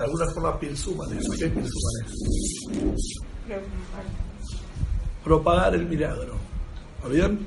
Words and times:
de 0.00 0.06
alguna 0.06 0.26
forma 0.30 0.58
pilsumanes. 0.58 1.28
¿Qué 1.38 1.44
es 1.44 1.52
pilsumanes? 1.52 2.12
Propagar 5.22 5.74
el 5.74 5.86
milagro. 5.86 6.36
¿Está 6.96 7.08
bien? 7.08 7.46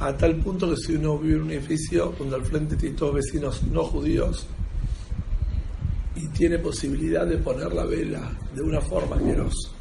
A 0.00 0.12
tal 0.16 0.34
punto 0.36 0.68
que 0.68 0.76
si 0.76 0.96
uno 0.96 1.16
vive 1.16 1.36
en 1.36 1.42
un 1.42 1.50
edificio 1.52 2.12
donde 2.18 2.34
al 2.34 2.44
frente 2.44 2.74
tiene 2.74 2.96
todos 2.96 3.14
vecinos 3.14 3.62
no 3.70 3.84
judíos 3.84 4.48
y 6.16 6.26
tiene 6.28 6.58
posibilidad 6.58 7.24
de 7.24 7.38
poner 7.38 7.72
la 7.72 7.84
vela 7.84 8.32
de 8.52 8.62
una 8.62 8.80
forma 8.80 9.16
que 9.18 9.36
los 9.36 9.72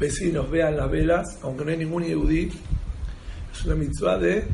vecinos 0.00 0.50
vean 0.50 0.76
las 0.76 0.90
velas, 0.90 1.38
aunque 1.42 1.64
no 1.64 1.70
hay 1.70 1.76
ningún 1.76 2.02
yudí, 2.02 2.50
es 3.52 3.64
una 3.64 3.76
mitzvah 3.76 4.18
de 4.18 4.44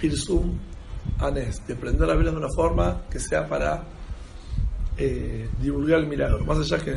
Pirsum 0.00 0.56
Anes, 1.18 1.66
de 1.66 1.74
prender 1.74 2.06
las 2.06 2.16
velas 2.16 2.32
de 2.32 2.38
una 2.38 2.52
forma 2.54 3.02
que 3.10 3.18
sea 3.18 3.48
para 3.48 3.95
eh, 4.98 5.48
divulgar 5.60 6.00
el 6.00 6.06
milagro. 6.06 6.44
Más 6.44 6.58
allá 6.58 6.78
que 6.82 6.94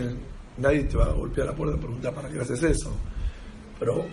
nadie 0.58 0.84
te 0.84 0.98
va 0.98 1.06
a 1.06 1.14
golpear 1.14 1.48
la 1.48 1.54
puerta 1.54 1.76
y 1.76 1.80
preguntar 1.80 2.14
para 2.14 2.30
qué 2.30 2.40
haces 2.40 2.62
eso. 2.64 2.92
Pero 3.80 4.06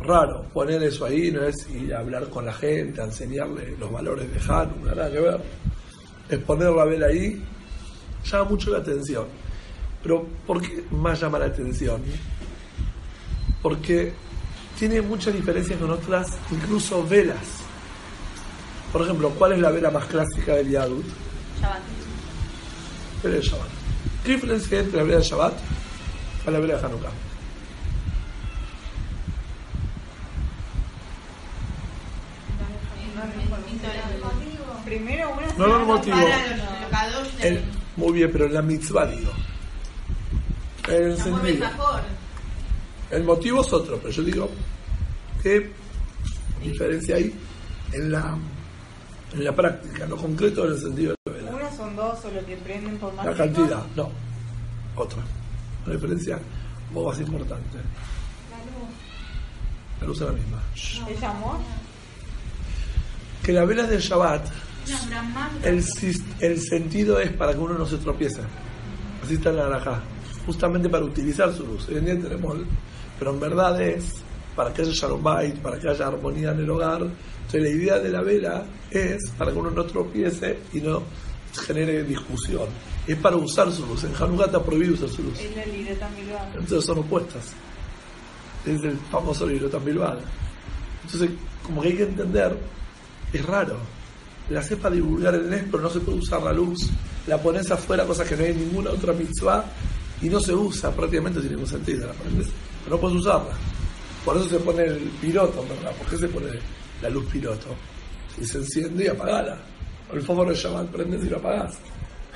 raro, 0.00 0.44
poner 0.52 0.82
eso 0.82 1.04
ahí 1.04 1.30
no 1.30 1.42
es 1.42 1.68
ir 1.70 1.94
a 1.94 2.00
hablar 2.00 2.28
con 2.28 2.46
la 2.46 2.52
gente, 2.52 3.00
a 3.00 3.04
enseñarle 3.04 3.76
los 3.78 3.90
valores 3.90 4.30
de 4.32 4.40
Hanukkah, 4.40 4.94
nada 4.94 5.10
que 5.10 5.20
ver. 5.20 5.40
Es 6.28 6.38
poner 6.40 6.70
la 6.70 6.84
vela 6.84 7.06
ahí, 7.06 7.42
llama 8.24 8.50
mucho 8.50 8.70
la 8.70 8.78
atención. 8.78 9.26
Pero 10.02 10.26
¿por 10.46 10.60
qué 10.60 10.84
más 10.90 11.20
llama 11.20 11.38
la 11.38 11.46
atención? 11.46 12.02
Porque 13.62 14.12
tiene 14.78 15.00
mucha 15.00 15.30
diferencia 15.30 15.78
con 15.78 15.90
otras, 15.90 16.28
incluso 16.50 17.06
velas. 17.06 17.62
Por 18.92 19.02
ejemplo, 19.02 19.30
¿cuál 19.30 19.52
es 19.52 19.58
la 19.60 19.70
vela 19.70 19.90
más 19.90 20.04
clásica 20.06 20.56
del 20.56 20.70
Yadut? 20.70 21.04
De 23.24 23.40
Shabbat. 23.40 23.68
¿Qué 24.24 24.32
diferencia 24.32 24.78
hay 24.78 24.84
entre 24.84 25.04
la 25.04 25.16
de 25.16 25.22
Shabbat 25.22 25.54
y 26.46 26.50
la 26.50 26.60
de 26.60 26.74
Hanukkah? 26.74 27.10
Primero 34.84 35.30
una 35.30 35.46
No, 35.56 35.78
no, 35.78 35.86
motivo. 35.86 36.16
El- 37.40 37.62
muy 37.96 38.12
bien, 38.12 38.30
pero 38.32 38.46
en 38.46 38.54
la 38.54 38.62
mitzvah 38.62 39.06
digo. 39.06 39.32
El 40.88 41.16
sentido. 41.16 41.66
El 43.10 43.24
motivo 43.24 43.60
es 43.62 43.72
otro, 43.72 43.98
pero 43.98 44.10
yo 44.10 44.22
digo 44.22 44.50
qué 45.42 45.70
diferencia 46.62 47.16
hay 47.16 47.32
en 47.92 48.10
la, 48.12 48.36
en 49.32 49.44
la 49.44 49.54
práctica, 49.54 50.06
lo 50.06 50.16
concreto 50.16 50.66
en 50.66 50.72
el 50.72 50.80
sentido 50.80 51.14
de 51.24 51.42
la 51.42 51.43
son 51.84 51.96
dos 51.96 52.24
o 52.24 52.30
lo 52.30 52.46
que 52.46 52.56
prenden 52.56 52.96
por 52.98 53.12
más 53.14 53.26
La 53.26 53.34
cantidad, 53.34 53.84
no. 53.94 54.08
Otra. 54.96 55.22
Una 55.84 55.94
diferencia 55.94 56.38
poco 56.92 57.10
más 57.10 57.20
importante. 57.20 57.78
La 60.00 60.06
luz 60.06 60.20
es 60.20 60.26
la 60.26 60.32
misma. 60.32 60.62
¿Es 61.08 61.22
amor? 61.22 61.56
Que 63.42 63.52
las 63.52 63.66
velas 63.66 63.90
del 63.90 64.00
Shabbat, 64.00 64.46
el, 65.62 65.84
el 66.40 66.60
sentido 66.60 67.20
es 67.20 67.32
para 67.32 67.52
que 67.52 67.58
uno 67.58 67.74
no 67.74 67.86
se 67.86 67.98
tropiece. 67.98 68.40
Así 69.22 69.34
está 69.34 69.50
en 69.50 69.56
la 69.56 69.64
naranja. 69.64 70.00
Justamente 70.46 70.88
para 70.88 71.04
utilizar 71.04 71.52
su 71.52 71.66
luz. 71.66 71.88
Hoy 71.88 71.96
en 71.96 72.04
día 72.06 72.20
tenemos, 72.20 72.56
pero 73.18 73.32
en 73.32 73.40
verdad 73.40 73.80
es 73.80 74.14
para 74.56 74.72
que 74.72 74.82
haya 74.82 74.92
Shalom 74.92 75.22
Bait, 75.22 75.56
para 75.56 75.78
que 75.78 75.88
haya 75.88 76.06
armonía 76.06 76.52
en 76.52 76.60
el 76.60 76.70
hogar. 76.70 77.02
Entonces 77.02 77.62
la 77.62 77.68
idea 77.68 77.98
de 77.98 78.10
la 78.10 78.22
vela 78.22 78.64
es 78.90 79.30
para 79.36 79.52
que 79.52 79.58
uno 79.58 79.70
no 79.70 79.84
tropiece 79.84 80.58
y 80.72 80.80
no 80.80 81.02
genere 81.60 82.04
discusión. 82.04 82.68
Es 83.06 83.16
para 83.16 83.36
usar 83.36 83.70
su 83.72 83.86
luz. 83.86 84.04
En 84.04 84.14
Hanukkah 84.14 84.46
está 84.46 84.62
prohibido 84.62 84.94
usar 84.94 85.08
su 85.08 85.22
luz. 85.22 85.38
Entonces 86.54 86.84
son 86.84 86.98
opuestas. 86.98 87.52
Es 88.66 88.82
el 88.82 88.98
famoso 89.10 89.46
libro 89.46 89.80
bilbao. 89.80 90.18
Entonces, 91.04 91.30
como 91.62 91.82
que 91.82 91.88
hay 91.88 91.96
que 91.96 92.02
entender, 92.04 92.56
es 93.32 93.44
raro. 93.44 93.76
La 94.48 94.60
haces 94.60 94.78
para 94.78 94.94
divulgar 94.94 95.34
el 95.34 95.48
NES, 95.48 95.64
pero 95.70 95.82
no 95.82 95.90
se 95.90 96.00
puede 96.00 96.18
usar 96.18 96.42
la 96.42 96.52
luz. 96.52 96.90
La 97.26 97.40
pones 97.40 97.70
afuera, 97.70 98.04
cosa 98.04 98.24
que 98.24 98.36
no 98.36 98.44
hay 98.44 98.50
en 98.50 98.58
ninguna 98.58 98.90
otra 98.90 99.12
mitzvah, 99.12 99.64
y 100.20 100.28
no 100.28 100.40
se 100.40 100.54
usa, 100.54 100.90
prácticamente 100.90 101.40
tiene 101.40 101.56
ningún 101.56 101.70
sentido. 101.70 102.06
La 102.06 102.12
pones, 102.14 102.48
pero 102.84 102.96
no 102.96 103.00
puedes 103.00 103.16
usarla. 103.18 103.54
Por 104.24 104.36
eso 104.36 104.48
se 104.48 104.58
pone 104.58 104.84
el 104.84 104.98
piloto, 105.20 105.64
¿verdad? 105.68 105.94
¿Por 105.96 106.06
qué 106.08 106.16
se 106.16 106.28
pone 106.28 106.48
la 107.02 107.10
luz 107.10 107.26
piloto? 107.30 107.68
Y 108.40 108.44
se 108.44 108.58
enciende 108.58 109.04
y 109.04 109.08
apagala. 109.08 109.58
El 110.12 110.22
fósforo 110.22 110.50
de 110.50 110.56
Shabbat 110.56 110.88
prendes 110.88 111.24
y 111.24 111.30
lo 111.30 111.38
apagás. 111.38 111.78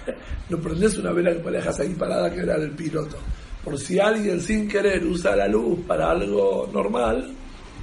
No 0.49 0.57
prendes 0.57 0.97
una 0.97 1.13
vela 1.13 1.33
que 1.33 1.43
la 1.43 1.59
dejas 1.59 1.81
ahí 1.81 1.91
parada 1.91 2.33
que 2.33 2.41
era 2.41 2.57
el 2.57 2.71
piloto. 2.71 3.19
Por 3.63 3.79
si 3.79 3.99
alguien 3.99 4.41
sin 4.41 4.67
querer 4.67 5.05
usa 5.05 5.37
la 5.37 5.47
luz 5.47 5.81
para 5.87 6.11
algo 6.11 6.71
normal, 6.73 7.31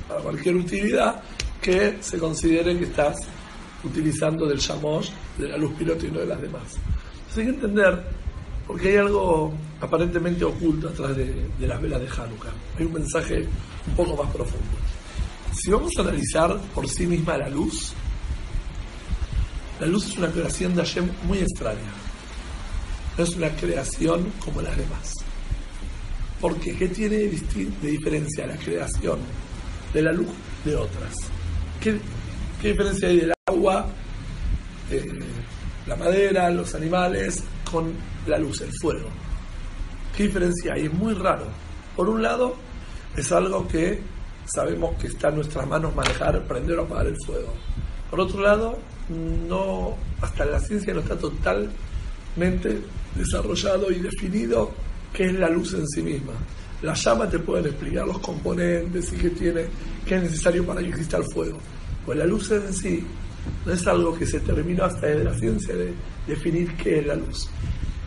para 0.08 0.22
cualquier 0.22 0.56
utilidad, 0.56 1.22
que 1.62 1.98
se 2.02 2.18
considere 2.18 2.76
que 2.80 2.86
estás 2.86 3.18
utilizando 3.84 4.48
del 4.48 4.58
shamosh, 4.58 5.10
de 5.38 5.50
la 5.50 5.58
luz 5.58 5.74
piloto 5.78 6.08
y 6.08 6.12
no 6.12 6.20
de 6.20 6.26
las 6.26 6.42
demás. 6.42 6.64
Entonces 7.14 7.38
hay 7.38 7.44
que 7.44 7.50
entender, 7.52 8.04
porque 8.66 8.90
hay 8.90 8.98
algo 8.98 9.54
aparentemente 9.80 10.44
oculto 10.44 10.90
atrás 10.90 11.16
de, 11.16 11.48
de 11.60 11.68
las 11.68 11.80
velas 11.80 12.02
de 12.02 12.08
Hanukkah. 12.08 12.54
Hay 12.80 12.86
un 12.86 12.94
mensaje 12.94 13.48
un 13.88 13.96
poco 13.96 14.24
más 14.24 14.34
profundo. 14.34 14.78
Si 15.54 15.70
vamos 15.70 15.92
a 15.98 16.02
analizar 16.02 16.60
por 16.74 16.90
sí 16.90 17.06
misma 17.06 17.38
la 17.38 17.50
luz, 17.50 17.94
la 19.80 19.88
luz 19.88 20.06
es 20.06 20.18
una 20.18 20.30
creación 20.30 20.74
de 20.76 20.82
Hashem 20.82 21.10
muy 21.24 21.40
extraña. 21.40 21.92
No 23.18 23.24
es 23.24 23.36
una 23.36 23.50
creación 23.50 24.32
como 24.44 24.62
las 24.62 24.76
demás. 24.78 25.14
Porque 26.40 26.76
¿qué 26.76 26.88
tiene 26.88 27.18
de, 27.18 27.70
diferencia 27.82 28.48
la 28.48 28.58
creación 28.58 29.20
de 29.94 30.02
la 30.02 30.12
luz 30.12 30.30
de 30.64 30.76
otras? 30.76 31.14
¿Qué, 31.82 32.00
qué 32.62 32.70
diferencia 32.70 33.08
hay 33.08 33.18
del 33.18 33.34
agua, 33.48 33.88
eh, 34.92 35.06
la 35.88 35.96
madera, 35.96 36.50
los 36.50 36.74
animales, 36.76 37.44
con 37.70 37.94
la 38.28 38.38
luz, 38.38 38.62
el 38.62 38.72
fuego? 38.82 39.10
¿Qué 40.16 40.24
diferencia 40.24 40.74
hay? 40.74 40.86
Es 40.86 40.94
muy 40.94 41.14
raro. 41.14 41.48
Por 41.96 42.10
un 42.10 42.22
lado, 42.22 42.56
es 43.16 43.32
algo 43.32 43.68
que 43.68 44.02
sabemos 44.46 44.96
que 45.00 45.08
está 45.08 45.30
en 45.30 45.36
nuestras 45.36 45.68
manos 45.68 45.96
manejar, 45.96 46.48
prender 46.48 46.80
o 46.80 46.84
apagar 46.84 47.08
el 47.08 47.18
fuego. 47.26 47.54
Por 48.10 48.20
otro 48.20 48.42
lado, 48.42 48.78
no, 49.10 49.96
hasta 50.22 50.46
la 50.46 50.60
ciencia 50.60 50.94
no 50.94 51.02
está 51.02 51.18
totalmente 51.18 52.82
desarrollado 53.16 53.92
y 53.92 54.00
definido 54.00 54.72
qué 55.14 55.26
es 55.26 55.34
la 55.34 55.50
luz 55.50 55.74
en 55.74 55.88
sí 55.88 56.02
misma. 56.02 56.34
La 56.82 56.94
llama 56.94 57.30
te 57.30 57.40
pueden 57.40 57.68
explicar 57.68 58.06
los 58.06 58.20
componentes 58.20 59.12
y 59.14 59.16
qué 59.16 59.30
tiene, 59.30 59.66
qué 60.06 60.16
es 60.16 60.24
necesario 60.24 60.66
para 60.66 60.82
que 60.82 60.90
exista 60.90 61.18
el 61.18 61.24
fuego. 61.34 61.58
Pues 62.06 62.18
la 62.18 62.26
luz 62.26 62.52
en 62.52 62.74
sí 62.74 63.04
no 63.66 63.74
es 63.74 63.88
algo 63.88 64.18
que 64.18 64.26
se 64.26 64.40
terminó 64.40 64.84
hasta 64.84 65.08
desde 65.08 65.24
la 65.24 65.34
ciencia 65.34 65.76
de 65.76 65.94
definir 66.28 66.76
qué 66.76 67.00
es 67.00 67.08
la 67.08 67.16
luz. 67.16 67.50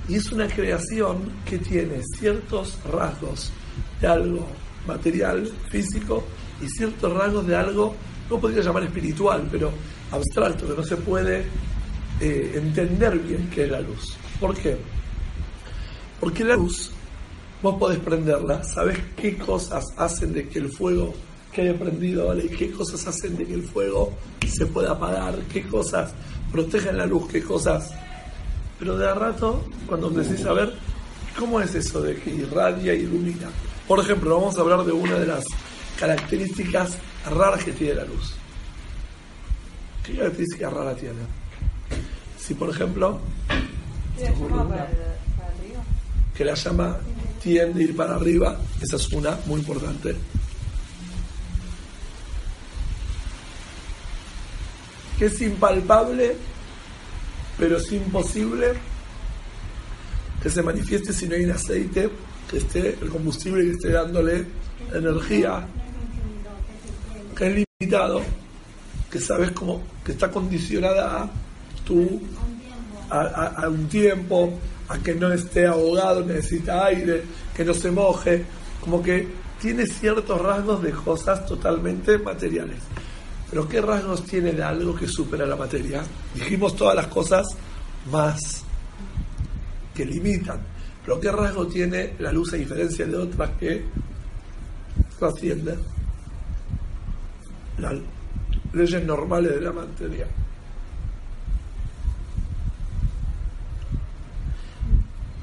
Y 0.08 0.16
es 0.16 0.31
una 0.32 0.47
creación 0.47 1.32
que 1.44 1.58
tiene 1.58 2.03
ciertos 2.19 2.78
rasgos 2.91 3.53
de 4.00 4.06
algo 4.06 4.47
material, 4.87 5.50
físico, 5.70 6.25
y 6.62 6.69
ciertos 6.69 7.12
rasgos 7.12 7.47
de 7.47 7.56
algo, 7.56 7.94
no 8.31 8.38
podría 8.41 8.62
llamar 8.62 8.84
espiritual, 8.84 9.47
pero 9.50 9.70
abstracto, 10.10 10.66
que 10.66 10.74
no 10.74 10.82
se 10.82 10.96
puede 10.96 11.44
eh, 12.20 12.52
entender 12.54 13.19
bien 13.19 13.48
qué 13.54 13.64
es 13.64 13.70
la 13.70 13.80
luz. 13.80 14.16
¿Por 14.41 14.56
qué? 14.56 14.76
Porque 16.20 16.44
la 16.44 16.56
luz, 16.56 16.90
vos 17.62 17.76
podés 17.78 17.99
prenderla, 17.99 18.62
sabés 18.64 18.99
qué 19.16 19.37
cosas 19.37 19.84
hacen 19.96 20.32
de 20.32 20.49
que 20.49 20.58
el 20.58 20.70
fuego 20.70 21.14
quede 21.52 21.75
prendido, 21.75 22.28
¿vale? 22.28 22.49
qué 22.49 22.70
cosas 22.70 23.06
hacen 23.06 23.37
de 23.37 23.46
que 23.46 23.55
el 23.55 23.62
fuego 23.62 24.12
se 24.46 24.66
pueda 24.66 24.93
apagar, 24.93 25.37
qué 25.52 25.66
cosas 25.66 26.12
protegen 26.52 26.96
la 26.96 27.06
luz, 27.06 27.28
qué 27.31 27.43
cosas 27.43 27.90
pero 28.78 28.96
de 28.96 29.08
a 29.08 29.14
rato, 29.14 29.64
cuando 29.87 30.08
decís 30.08 30.44
a 30.46 30.52
ver, 30.52 30.72
¿cómo 31.37 31.60
es 31.60 31.75
eso 31.75 32.00
de 32.00 32.14
que 32.14 32.31
irradia 32.31 32.94
y 32.94 33.00
ilumina? 33.00 33.49
Por 33.88 33.99
ejemplo, 33.99 34.38
vamos 34.38 34.56
a 34.56 34.60
hablar 34.60 34.84
de 34.84 34.93
una 34.93 35.14
de 35.14 35.26
las 35.26 35.44
características 35.99 36.96
raras 37.28 37.64
que 37.64 37.72
tiene 37.72 37.94
la 37.94 38.05
luz. 38.05 38.34
¿Qué 40.08 40.16
característica 40.16 40.70
rara 40.70 40.94
tiene? 40.94 41.20
Si, 42.38 42.55
por 42.55 42.70
ejemplo, 42.70 43.20
que 46.34 46.44
la 46.46 46.55
llama 46.55 46.96
tiende 47.43 47.82
a 47.82 47.84
ir 47.84 47.94
para 47.94 48.14
arriba, 48.14 48.58
esa 48.81 48.96
es 48.96 49.12
una 49.12 49.38
muy 49.44 49.60
importante. 49.60 50.16
Que 55.19 55.26
es 55.26 55.43
impalpable, 55.43 56.37
pero 57.58 57.76
es 57.76 57.93
imposible 57.93 58.72
que 60.43 60.49
se 60.49 60.62
manifieste 60.62 61.12
si 61.12 61.28
no 61.28 61.34
hay 61.34 61.44
un 61.44 61.50
aceite 61.50 62.08
que 62.50 62.56
esté, 62.56 62.96
el 63.02 63.10
combustible 63.10 63.62
que 63.62 63.72
esté 63.72 63.90
dándole 63.90 64.46
energía, 64.90 65.66
que 67.37 67.46
es 67.46 67.66
limitado, 67.78 68.22
que 69.10 69.19
sabes 69.19 69.50
cómo, 69.52 69.82
que 70.05 70.12
está 70.12 70.31
condicionada 70.31 71.22
a 71.22 71.31
tu 71.84 72.20
a, 73.10 73.69
un 73.69 73.88
tiempo, 73.88 74.58
a 74.88 74.99
que 74.99 75.14
no 75.14 75.32
esté 75.32 75.66
ahogado, 75.66 76.25
necesita 76.25 76.84
aire, 76.87 77.22
que 77.55 77.64
no 77.64 77.72
se 77.72 77.90
moje, 77.90 78.44
como 78.81 79.02
que 79.02 79.26
tiene 79.60 79.87
ciertos 79.87 80.40
rasgos 80.40 80.82
de 80.82 80.90
cosas 80.93 81.46
totalmente 81.46 82.19
materiales. 82.19 82.78
Pero 83.50 83.66
¿qué 83.66 83.81
rasgos 83.81 84.25
tiene 84.25 84.52
de 84.52 84.62
algo 84.62 84.94
que 84.94 85.08
supera 85.08 85.46
la 85.46 85.56
materia? 85.56 86.02
Dijimos 86.34 86.76
todas 86.76 86.94
las 86.94 87.06
cosas 87.06 87.46
más 88.10 88.62
que 89.94 90.05
limitan. 90.05 90.60
Pero 91.05 91.19
¿qué 91.19 91.32
rasgo 91.32 91.66
tiene 91.66 92.14
la 92.19 92.31
luz 92.31 92.52
a 92.52 92.56
diferencia 92.56 93.06
de 93.06 93.16
otras 93.16 93.50
que 93.58 93.84
trascienden 95.19 95.78
las 97.78 97.94
leyes 98.73 99.05
normales 99.05 99.55
de 99.55 99.61
la 99.61 99.73
materia? 99.73 100.26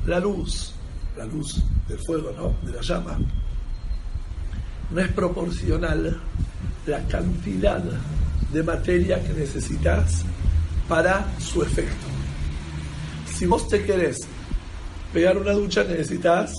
La 0.06 0.20
luz, 0.20 0.74
la 1.18 1.26
luz 1.26 1.64
del 1.88 2.00
fuego, 2.06 2.32
¿no? 2.38 2.68
De 2.68 2.76
la 2.76 2.82
llama, 2.82 3.18
no 4.92 5.02
es 5.02 5.12
proporcional 5.12 6.20
la 6.86 7.00
cantidad 7.08 7.84
de 8.52 8.64
materia 8.64 9.22
que 9.24 9.34
necesitas 9.34 10.24
para 10.88 11.26
su 11.40 11.64
efecto. 11.64 12.06
Si 13.26 13.46
vos 13.46 13.68
te 13.68 13.84
querés 13.84 14.20
pegar 15.12 15.38
una 15.38 15.54
ducha, 15.54 15.84
necesitas 15.84 16.54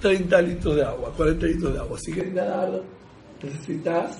30 0.00 0.42
litros 0.42 0.76
de 0.76 0.84
agua, 0.84 1.12
40 1.14 1.46
litros 1.46 1.74
de 1.74 1.78
agua. 1.78 1.98
Si 1.98 2.12
querés 2.12 2.32
nadar, 2.32 2.82
necesitas 3.42 4.16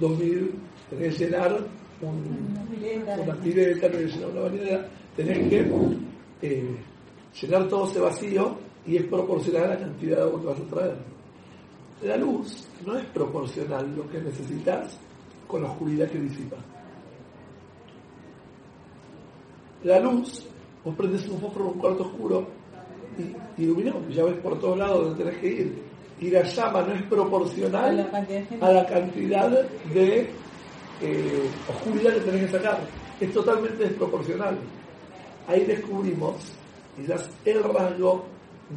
2000, 0.00 0.54
tenés 0.90 1.16
que 1.16 1.24
llenar 1.24 1.58
un, 2.00 2.54
Una 2.54 2.64
pileta. 2.66 3.16
tenés 3.16 3.80
que 3.80 4.06
llenar 4.06 4.30
una 4.30 4.40
bañera, 4.40 4.88
tenés 5.16 5.48
que 5.48 5.66
eh, 6.42 6.76
llenar 7.40 7.68
todo 7.68 7.88
ese 7.88 8.00
vacío 8.00 8.56
y 8.86 8.96
es 8.96 9.04
proporcional 9.04 9.64
a 9.64 9.68
la 9.68 9.78
cantidad 9.78 10.16
de 10.16 10.22
agua 10.22 10.40
que 10.40 10.46
vas 10.46 10.60
a 10.60 10.74
traer. 10.74 10.96
La 12.02 12.16
luz 12.16 12.68
no 12.84 12.98
es 12.98 13.04
proporcional 13.06 13.96
lo 13.96 14.08
que 14.10 14.20
necesitas 14.20 14.98
con 15.46 15.62
la 15.62 15.70
oscuridad 15.70 16.10
que 16.10 16.18
disipa. 16.18 16.56
La 19.84 20.00
luz, 20.00 20.46
vos 20.84 20.94
prendes 20.96 21.26
un 21.28 21.38
fósforo 21.40 21.66
en 21.66 21.70
un 21.72 21.78
cuarto 21.78 22.02
oscuro 22.04 22.46
y 23.56 23.62
iluminado, 23.62 24.08
ya 24.08 24.24
ves 24.24 24.36
por 24.40 24.58
todos 24.58 24.78
lados 24.78 25.04
donde 25.04 25.24
tenés 25.24 25.40
que 25.40 25.46
ir. 25.48 25.82
Y 26.20 26.30
la 26.30 26.42
llama 26.42 26.82
no 26.82 26.94
es 26.94 27.02
proporcional 27.02 28.10
a 28.60 28.72
la 28.72 28.86
cantidad 28.86 29.50
de 29.92 30.30
eh, 31.00 31.50
oscuridad 31.68 32.14
que 32.14 32.20
tenés 32.20 32.46
que 32.46 32.58
sacar. 32.58 32.80
Es 33.20 33.32
totalmente 33.32 33.84
desproporcional. 33.84 34.58
Ahí 35.46 35.64
descubrimos 35.64 36.36
quizás 36.96 37.28
el 37.44 37.62
rasgo 37.62 38.24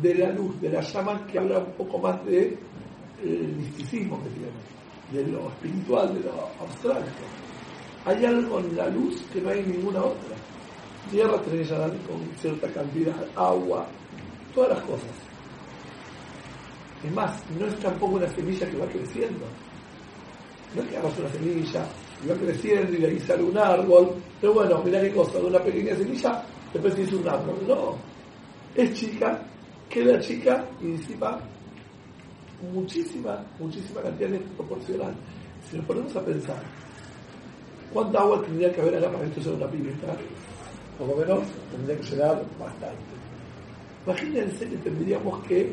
de 0.01 0.15
la 0.15 0.31
luz, 0.31 0.59
de 0.61 0.69
la 0.69 0.81
llama 0.81 1.25
que 1.27 1.39
habla 1.39 1.59
un 1.59 1.71
poco 1.73 1.99
más 1.99 2.23
de 2.25 2.57
el 3.23 3.55
misticismo 3.55 4.21
que 4.23 4.29
tiene, 4.29 5.25
de 5.25 5.31
lo 5.31 5.49
espiritual, 5.49 6.13
de 6.13 6.21
lo 6.21 6.49
abstracto. 6.59 7.23
Hay 8.05 8.25
algo 8.25 8.59
en 8.59 8.75
la 8.75 8.87
luz 8.89 9.21
que 9.33 9.41
no 9.41 9.49
hay 9.49 9.59
en 9.59 9.71
ninguna 9.71 9.99
otra. 9.99 10.35
Tierra 11.09 11.41
tenés 11.41 11.69
llenar 11.69 11.91
con 12.05 12.19
cierta 12.37 12.67
cantidad, 12.69 13.15
agua, 13.35 13.87
todas 14.53 14.77
las 14.77 14.81
cosas. 14.81 15.11
Es 17.03 17.13
más, 17.13 17.43
no 17.57 17.65
es 17.65 17.79
tampoco 17.79 18.15
una 18.15 18.27
semilla 18.29 18.69
que 18.69 18.77
va 18.77 18.87
creciendo. 18.87 19.45
No 20.75 20.81
es 20.81 20.87
que 20.89 20.97
hagas 20.97 21.17
una 21.19 21.29
semilla 21.29 21.85
y 22.23 22.27
va 22.27 22.35
creciendo 22.35 22.97
y 22.97 23.05
ahí 23.05 23.19
sale 23.19 23.43
un 23.43 23.57
árbol. 23.57 24.15
Pero 24.39 24.53
bueno, 24.53 24.81
mirá 24.83 25.01
qué 25.01 25.11
cosa, 25.11 25.39
de 25.39 25.45
una 25.45 25.59
pequeña 25.59 25.95
semilla 25.95 26.43
después 26.73 26.93
se 26.93 27.01
hizo 27.03 27.17
un 27.17 27.27
árbol. 27.27 27.55
No, 27.67 27.95
es 28.75 28.93
chica, 28.93 29.41
queda 29.89 30.19
chica 30.19 30.65
y 30.81 30.87
disipa 30.87 31.39
muchísima, 32.73 33.43
muchísima 33.59 34.01
cantidad 34.01 34.29
de 34.29 34.39
proporcional. 34.39 35.13
Si 35.69 35.77
nos 35.77 35.85
ponemos 35.85 36.15
a 36.15 36.25
pensar, 36.25 36.61
¿cuánta 37.93 38.19
agua 38.19 38.41
tendría 38.43 38.71
que 38.71 38.81
haber 38.81 38.97
acá 38.97 39.11
para 39.11 39.25
esto 39.25 39.41
sea 39.41 39.53
una 39.53 39.67
pileta? 39.67 40.15
Por 40.97 41.07
lo 41.09 41.15
menos 41.15 41.47
tendría 41.71 41.97
que 41.97 42.03
llenar 42.03 42.43
bastante. 42.59 43.17
Imagínense 44.05 44.69
que 44.69 44.77
tendríamos 44.77 45.43
que 45.43 45.71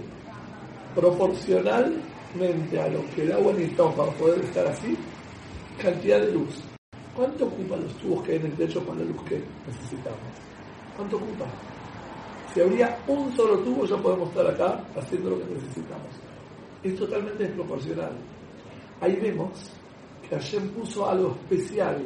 proporcionalmente 0.94 2.80
a 2.80 2.88
lo 2.88 3.04
que 3.14 3.22
el 3.22 3.32
agua 3.32 3.52
necesitamos 3.52 3.94
para 3.94 4.10
poder 4.12 4.44
estar 4.44 4.66
así, 4.66 4.96
cantidad 5.80 6.20
de 6.20 6.32
luz. 6.32 6.62
¿Cuánto 7.14 7.46
ocupan 7.46 7.82
los 7.82 7.94
tubos 7.98 8.24
que 8.24 8.32
hay 8.32 8.38
en 8.38 8.46
el 8.46 8.52
techo 8.54 8.80
para 8.82 8.98
la 8.98 9.04
luz 9.04 9.22
que 9.22 9.42
necesitamos? 9.66 10.18
¿Cuánto 10.96 11.16
ocupa? 11.16 11.46
Si 12.52 12.60
habría 12.60 12.98
un 13.06 13.34
solo 13.36 13.58
tubo, 13.58 13.84
ya 13.84 13.96
podemos 13.96 14.28
estar 14.30 14.46
acá 14.46 14.84
haciendo 14.96 15.30
lo 15.30 15.38
que 15.38 15.54
necesitamos. 15.54 16.08
Es 16.82 16.96
totalmente 16.96 17.44
desproporcional. 17.44 18.12
Ahí 19.00 19.16
vemos 19.16 19.70
que 20.28 20.36
Hashem 20.36 20.70
puso 20.70 21.08
algo 21.08 21.36
especial 21.42 22.02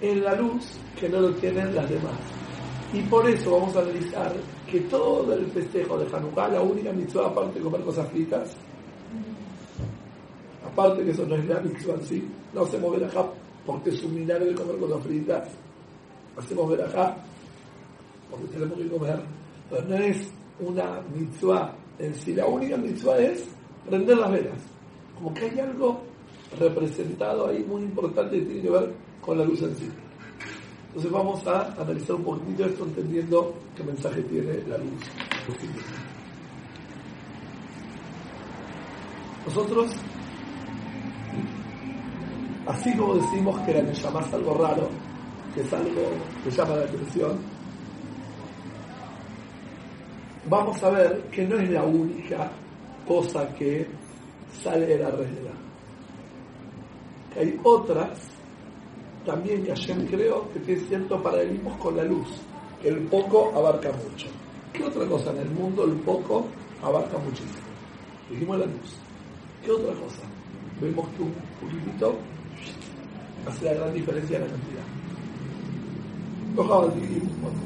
en 0.00 0.22
la 0.22 0.34
luz 0.34 0.78
que 0.98 1.08
no 1.08 1.20
lo 1.20 1.34
tienen 1.34 1.74
las 1.74 1.88
demás. 1.88 2.18
Y 2.92 3.00
por 3.02 3.28
eso 3.28 3.52
vamos 3.52 3.76
a 3.76 3.80
analizar 3.80 4.34
que 4.70 4.80
todo 4.80 5.32
el 5.32 5.46
festejo 5.46 5.98
de 5.98 6.14
Hanukkah, 6.14 6.48
la 6.48 6.62
única 6.62 6.92
mitzvah 6.92 7.28
aparte 7.28 7.58
de 7.58 7.64
comer 7.64 7.82
cosas 7.82 8.08
fritas, 8.10 8.56
aparte 10.76 11.04
que 11.04 11.10
eso 11.10 11.24
no 11.26 11.36
es 11.36 11.46
la 11.46 11.58
mitzvah 11.60 11.94
en 11.94 12.02
sí, 12.02 12.28
no 12.52 12.62
hacemos 12.62 12.92
verajá 12.92 13.24
porque 13.64 13.90
es 13.90 14.02
un 14.04 14.14
milagro 14.14 14.44
de 14.44 14.54
comer 14.54 14.76
cosas 14.76 15.02
fritas, 15.04 15.48
hacemos 16.36 16.70
verajá 16.70 17.16
porque 18.30 18.46
tenemos 18.48 18.78
que 18.78 18.88
comer, 18.88 19.20
pero 19.70 19.82
no 19.88 19.96
es 19.96 20.30
una 20.60 21.00
mitzvah 21.14 21.74
en 21.98 22.14
sí, 22.14 22.34
la 22.34 22.46
única 22.46 22.76
mitzvah 22.76 23.18
es 23.18 23.48
prender 23.88 24.18
las 24.18 24.30
velas, 24.30 24.62
como 25.16 25.32
que 25.32 25.46
hay 25.46 25.60
algo 25.60 26.02
representado 26.60 27.48
ahí 27.48 27.64
muy 27.66 27.82
importante 27.82 28.38
que 28.38 28.44
tiene 28.44 28.62
que 28.62 28.70
ver 28.70 28.94
con 29.22 29.38
la 29.38 29.44
luz 29.44 29.62
en 29.62 29.74
sí. 29.76 29.90
Entonces 30.88 31.10
vamos 31.10 31.46
a 31.46 31.72
analizar 31.80 32.16
un 32.16 32.24
poquitito 32.24 32.64
esto 32.66 32.84
entendiendo 32.84 33.54
qué 33.74 33.82
mensaje 33.82 34.22
tiene 34.22 34.62
la 34.68 34.78
luz. 34.78 35.02
Nosotros, 39.46 39.92
así 42.66 42.96
como 42.96 43.14
decimos 43.14 43.58
que 43.60 43.74
la 43.74 43.82
Neshama 43.82 44.20
es 44.20 44.34
algo 44.34 44.54
raro, 44.54 44.88
que 45.54 45.60
es 45.62 45.72
algo 45.72 46.02
que 46.44 46.50
llama 46.50 46.76
la 46.76 46.84
atención, 46.84 47.38
vamos 50.48 50.82
a 50.82 50.90
ver 50.90 51.22
que 51.30 51.44
no 51.46 51.56
es 51.58 51.70
la 51.70 51.84
única 51.84 52.50
cosa 53.06 53.48
que 53.54 53.86
sale 54.62 54.86
de 54.86 54.98
la 54.98 55.10
regla. 55.10 55.50
Que 57.32 57.40
hay 57.40 57.60
otras 57.62 58.18
también 59.24 59.64
que 59.64 59.70
Hashem 59.70 60.06
creó 60.06 60.48
que 60.52 60.60
tiene 60.60 60.80
ciertos 60.82 61.20
paralelismos 61.20 61.76
con 61.78 61.96
la 61.96 62.04
luz, 62.04 62.28
que 62.80 62.88
el 62.88 63.00
poco 63.08 63.52
abarca 63.54 63.90
mucho. 63.92 64.28
¿Qué 64.72 64.84
otra 64.84 65.06
cosa 65.06 65.30
en 65.32 65.38
el 65.38 65.50
mundo 65.50 65.84
el 65.84 65.94
poco 66.00 66.46
abarca 66.82 67.18
muchísimo? 67.18 67.66
Dijimos 68.30 68.58
la 68.58 68.66
luz. 68.66 68.96
¿Qué 69.64 69.70
otra 69.72 69.94
cosa? 69.94 70.22
Vemos 70.80 71.08
que 71.16 71.22
un 71.22 71.34
poquitito 71.60 72.16
hace 73.46 73.64
la 73.64 73.74
gran 73.74 73.94
diferencia 73.94 74.36
en 74.36 74.42
la 74.42 74.48
cantidad. 74.48 74.82
Bueno. 76.54 77.58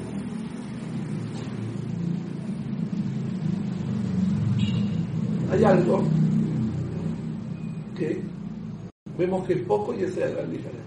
Hay 5.53 5.65
algo 5.65 6.03
que 7.97 8.23
vemos 9.19 9.47
que 9.47 9.53
es 9.55 9.63
poco 9.63 9.95
y 9.95 10.05
esa 10.05 10.25
es 10.25 10.31
la 10.31 10.37
gran 10.37 10.51
diferencia 10.51 10.81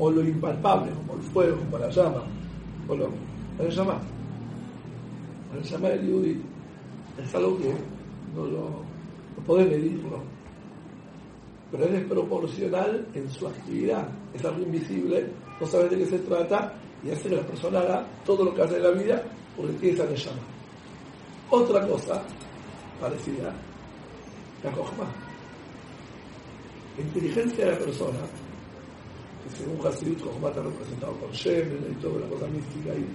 o 0.00 0.10
lo 0.10 0.24
impalpable, 0.24 0.90
como 0.92 1.14
el 1.14 1.22
fuego, 1.28 1.58
como 1.58 1.78
la 1.78 1.90
llama, 1.90 2.22
o 2.88 2.96
lo, 2.96 3.10
la 3.58 3.68
llama, 3.68 4.00
la 5.54 5.62
llama 5.62 5.88
del 5.90 6.08
Yudi, 6.08 6.40
es 7.22 7.34
algo 7.34 7.58
que 7.58 7.74
no 8.34 8.46
lo 8.46 8.60
no 9.36 9.44
podés 9.46 9.68
medirlo, 9.68 10.22
pero 11.70 11.84
es 11.84 11.92
desproporcional 11.92 13.06
en 13.14 13.30
su 13.30 13.46
actividad, 13.46 14.08
es 14.34 14.44
algo 14.44 14.62
invisible, 14.62 15.26
no 15.60 15.66
sabes 15.66 15.90
de 15.90 15.98
qué 15.98 16.06
se 16.06 16.18
trata 16.20 16.74
y 17.02 17.10
hace 17.10 17.28
que 17.28 17.36
la 17.36 17.46
persona 17.46 17.80
haga 17.80 18.06
todo 18.24 18.44
lo 18.44 18.54
que 18.54 18.62
hace 18.62 18.76
en 18.76 18.82
la 18.82 18.90
vida 18.90 19.22
porque 19.56 19.72
tiene 19.74 19.94
esa 19.94 20.06
llama. 20.06 20.42
Otra 21.50 21.86
cosa 21.86 22.22
parecida, 23.00 23.52
la 24.62 24.72
cojma. 24.72 25.04
La 26.96 27.04
inteligencia 27.04 27.64
de 27.66 27.72
la 27.72 27.78
persona 27.78 28.18
que 29.42 29.56
según 29.56 29.86
Hasidut 29.86 30.20
Jochma 30.20 30.48
está 30.48 30.62
representado 30.62 31.12
con 31.14 31.30
Shemen 31.30 31.86
y 31.90 31.94
toda 32.02 32.20
la 32.20 32.28
cosa 32.28 32.46
mística 32.48 32.92
ahí, 32.92 33.06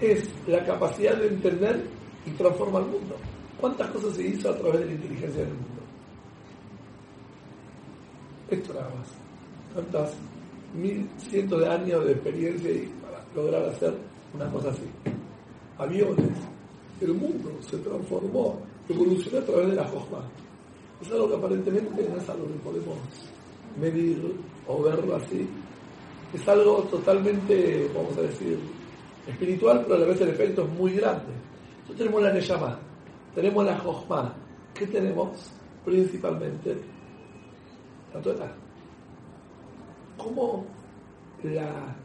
es 0.00 0.30
la 0.46 0.64
capacidad 0.64 1.16
de 1.16 1.28
entender 1.28 1.84
y 2.26 2.30
transformar 2.32 2.82
el 2.82 2.90
mundo. 2.90 3.16
¿Cuántas 3.60 3.90
cosas 3.90 4.14
se 4.14 4.26
hizo 4.28 4.50
a 4.50 4.56
través 4.56 4.80
de 4.80 4.86
la 4.86 4.92
inteligencia 4.92 5.40
del 5.42 5.54
mundo? 5.54 5.77
Esto 8.50 8.72
nada 8.72 8.88
más. 8.98 9.08
¿Cuántas 9.74 10.14
mil 10.74 11.06
cientos 11.18 11.60
de 11.60 11.68
años 11.68 12.04
de 12.06 12.12
experiencia 12.12 12.70
y 12.70 12.90
para 13.02 13.22
lograr 13.34 13.68
hacer 13.68 13.94
una 14.34 14.50
cosa 14.50 14.70
así? 14.70 14.84
Aviones, 15.76 16.32
el 17.00 17.12
mundo 17.12 17.50
se 17.60 17.76
transformó, 17.78 18.58
evolucionó 18.88 19.38
a 19.38 19.42
través 19.42 19.68
de 19.68 19.74
la 19.74 19.84
Jojma. 19.84 20.24
Es 21.02 21.12
algo 21.12 21.28
que 21.28 21.36
aparentemente 21.36 22.08
no 22.08 22.16
es 22.16 22.28
algo 22.28 22.46
que 22.46 22.58
podemos 22.64 22.98
medir 23.78 24.34
o 24.66 24.82
verlo 24.82 25.16
así. 25.16 25.46
Es 26.32 26.48
algo 26.48 26.82
totalmente, 26.84 27.90
vamos 27.94 28.16
a 28.16 28.22
decir, 28.22 28.58
espiritual, 29.26 29.82
pero 29.82 29.96
a 29.96 29.98
la 29.98 30.06
vez 30.06 30.20
el 30.22 30.30
efecto 30.30 30.62
es 30.62 30.70
muy 30.70 30.92
grande. 30.94 31.32
Entonces 31.80 31.98
tenemos 31.98 32.22
la 32.22 32.32
Neyama, 32.32 32.78
tenemos 33.34 33.64
la 33.64 33.78
Jojma. 33.78 34.34
¿Qué 34.72 34.86
tenemos? 34.86 35.52
Principalmente 35.84 36.76
¿Cómo 40.16 40.64
la, 41.42 41.96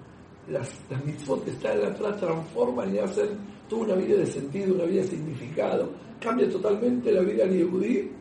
las, 0.50 0.82
las 0.90 1.06
mitzvot 1.06 1.44
que 1.44 1.52
están 1.52 1.78
en 1.78 1.84
la 1.84 1.94
Torah 1.96 2.16
transforman 2.16 2.94
y 2.94 3.00
hacen 3.00 3.30
toda 3.68 3.84
una 3.84 3.96
vida 3.96 4.18
de 4.18 4.26
sentido, 4.26 4.76
una 4.76 4.86
vida 4.86 5.02
de 5.02 5.08
significado? 5.08 5.90
Cambia 6.20 6.50
totalmente 6.50 7.12
la 7.12 7.22
vida 7.22 7.46
de 7.46 7.58
Yehudi. 7.58 8.12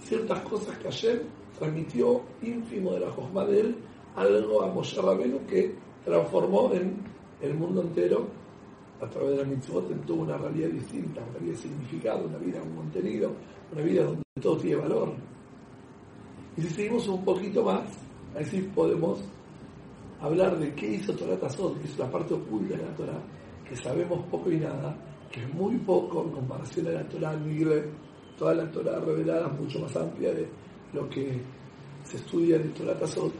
Ciertas 0.00 0.40
cosas 0.40 0.78
que 0.78 0.88
ayer 0.88 1.24
transmitió 1.58 2.22
ínfimo 2.42 2.92
de 2.92 3.00
la 3.00 3.10
Jojma 3.10 3.44
de 3.44 3.60
él, 3.60 3.76
algo 4.14 4.62
a 4.62 4.68
Moshe 4.68 5.00
que 5.48 5.74
transformó 6.04 6.72
en 6.72 6.96
el 7.42 7.54
mundo 7.54 7.82
entero 7.82 8.26
a 9.00 9.08
través 9.08 9.30
de 9.30 9.36
la 9.42 9.44
mitzvot 9.44 9.90
en 9.90 10.00
toda 10.02 10.20
una 10.20 10.36
realidad 10.36 10.68
distinta, 10.70 11.20
una 11.28 11.38
vida 11.38 11.52
de 11.52 11.58
significado, 11.58 12.26
una 12.26 12.38
vida 12.38 12.60
con 12.60 12.76
contenido, 12.76 13.32
una 13.72 13.82
vida 13.82 14.04
donde 14.04 14.22
todo 14.40 14.56
tiene 14.56 14.76
valor. 14.76 15.12
Y 16.58 16.62
si 16.62 16.70
seguimos 16.70 17.06
un 17.06 17.24
poquito 17.24 17.62
más, 17.62 17.84
así 18.36 18.60
podemos 18.74 19.20
hablar 20.20 20.58
de 20.58 20.74
qué 20.74 20.94
hizo 20.94 21.14
Torah 21.14 21.38
Tazot, 21.38 21.80
que 21.80 21.86
es 21.86 21.96
la 21.96 22.10
parte 22.10 22.34
oculta 22.34 22.76
de 22.76 22.82
la 22.82 22.94
Torah, 22.96 23.22
que 23.68 23.76
sabemos 23.76 24.26
poco 24.28 24.50
y 24.50 24.56
nada, 24.56 24.96
que 25.30 25.44
es 25.44 25.54
muy 25.54 25.76
poco 25.76 26.24
en 26.24 26.32
comparación 26.32 26.88
a 26.88 26.90
la 26.90 27.08
Torah 27.08 27.36
Migre, 27.36 27.84
toda 28.36 28.54
la 28.54 28.68
Torah 28.72 28.98
revelada 28.98 29.46
mucho 29.46 29.78
más 29.78 29.94
amplia 29.94 30.32
de 30.32 30.48
lo 30.94 31.08
que 31.08 31.40
se 32.02 32.16
estudia 32.16 32.56
en 32.56 32.74
Torah 32.74 32.96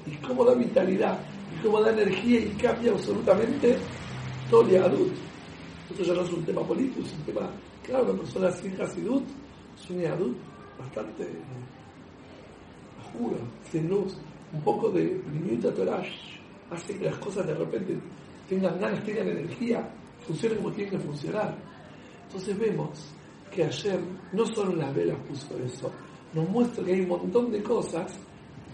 y 0.06 0.14
cómo 0.18 0.44
da 0.44 0.54
vitalidad, 0.54 1.18
y 1.56 1.66
cómo 1.66 1.80
da 1.80 1.90
energía 1.90 2.38
y 2.38 2.50
cambia 2.50 2.92
absolutamente 2.92 3.78
todo 4.48 4.62
el 4.62 4.70
Yadut. 4.70 5.12
Esto 5.90 6.04
ya 6.04 6.14
no 6.14 6.20
es 6.20 6.32
un 6.32 6.44
tema 6.44 6.62
político, 6.62 7.00
es 7.04 7.12
un 7.14 7.24
tema, 7.24 7.50
claro, 7.82 8.12
una 8.12 8.20
persona 8.20 8.52
sin 8.52 8.80
Hasidut 8.80 9.24
es 9.76 9.90
un 9.90 10.02
Yadut 10.02 10.36
bastante 10.78 11.24
oscuro, 13.08 13.36
sin 13.70 13.88
luz, 13.88 14.16
un 14.52 14.62
poco 14.62 14.90
de 14.90 15.20
minuta 15.32 15.72
Torah 15.74 16.02
hace 16.70 16.98
que 16.98 17.04
las 17.04 17.16
cosas 17.18 17.46
de 17.46 17.54
repente 17.54 17.98
tengan 18.48 18.78
ganas, 18.78 19.02
tengan 19.04 19.28
energía, 19.28 19.88
funcionen 20.26 20.58
como 20.58 20.72
tienen 20.72 20.98
que 20.98 20.98
funcionar. 20.98 21.56
Entonces 22.26 22.58
vemos 22.58 23.14
que 23.50 23.64
ayer 23.64 24.00
no 24.32 24.46
solo 24.46 24.76
las 24.76 24.94
velas 24.94 25.18
puso 25.26 25.58
eso, 25.58 25.90
nos 26.34 26.48
muestra 26.48 26.84
que 26.84 26.92
hay 26.92 27.00
un 27.00 27.08
montón 27.08 27.50
de 27.50 27.62
cosas 27.62 28.18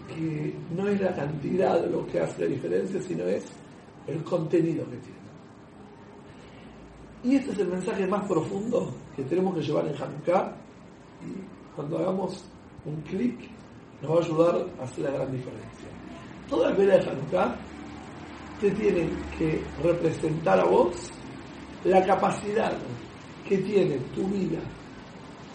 que 0.07 0.53
no 0.75 0.87
es 0.87 0.99
la 1.01 1.15
cantidad 1.15 1.81
de 1.81 1.89
lo 1.89 2.05
que 2.05 2.19
hace 2.19 2.43
la 2.43 2.47
diferencia, 2.47 3.01
sino 3.01 3.23
es 3.25 3.45
el 4.07 4.23
contenido 4.23 4.83
que 4.89 4.97
tiene. 4.97 5.25
Y 7.23 7.35
este 7.37 7.51
es 7.53 7.59
el 7.59 7.69
mensaje 7.69 8.05
más 8.05 8.27
profundo 8.27 8.93
que 9.15 9.23
tenemos 9.23 9.55
que 9.55 9.61
llevar 9.61 9.87
en 9.87 9.95
Hanukkah 9.95 10.55
y 11.25 11.75
cuando 11.75 11.97
hagamos 11.97 12.45
un 12.85 13.01
clic 13.01 13.49
nos 14.01 14.11
va 14.11 14.15
a 14.15 14.23
ayudar 14.23 14.65
a 14.79 14.83
hacer 14.83 15.03
la 15.05 15.11
gran 15.11 15.31
diferencia. 15.31 15.89
Todas 16.49 16.69
las 16.69 16.77
velas 16.77 17.05
de 17.05 17.11
Hanukkah 17.11 17.55
te 18.59 18.71
tienen 18.71 19.09
que 19.37 19.61
representar 19.83 20.59
a 20.59 20.65
vos 20.65 21.11
la 21.83 22.03
capacidad 22.05 22.73
que 23.47 23.57
tiene 23.59 23.97
tu 24.15 24.27
vida 24.27 24.59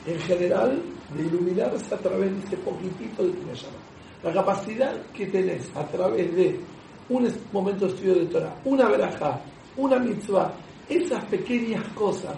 en 0.07 0.19
general 0.21 0.83
de 1.15 1.23
iluminarse 1.23 1.95
a 1.95 1.99
través 1.99 2.31
de 2.33 2.47
ese 2.47 2.57
poquitito 2.59 3.23
de 3.25 3.33
llama. 3.33 3.79
La 4.23 4.33
capacidad 4.33 4.95
que 5.13 5.27
tenés 5.27 5.71
a 5.75 5.85
través 5.87 6.35
de 6.35 6.61
un 7.09 7.29
momento 7.53 7.87
de 7.87 7.93
estudio 7.93 8.15
de 8.15 8.27
Torah, 8.27 8.55
una 8.65 8.89
verajá, 8.89 9.41
una 9.77 9.99
mitzvah, 9.99 10.53
esas 10.89 11.25
pequeñas 11.25 11.85
cosas 11.95 12.37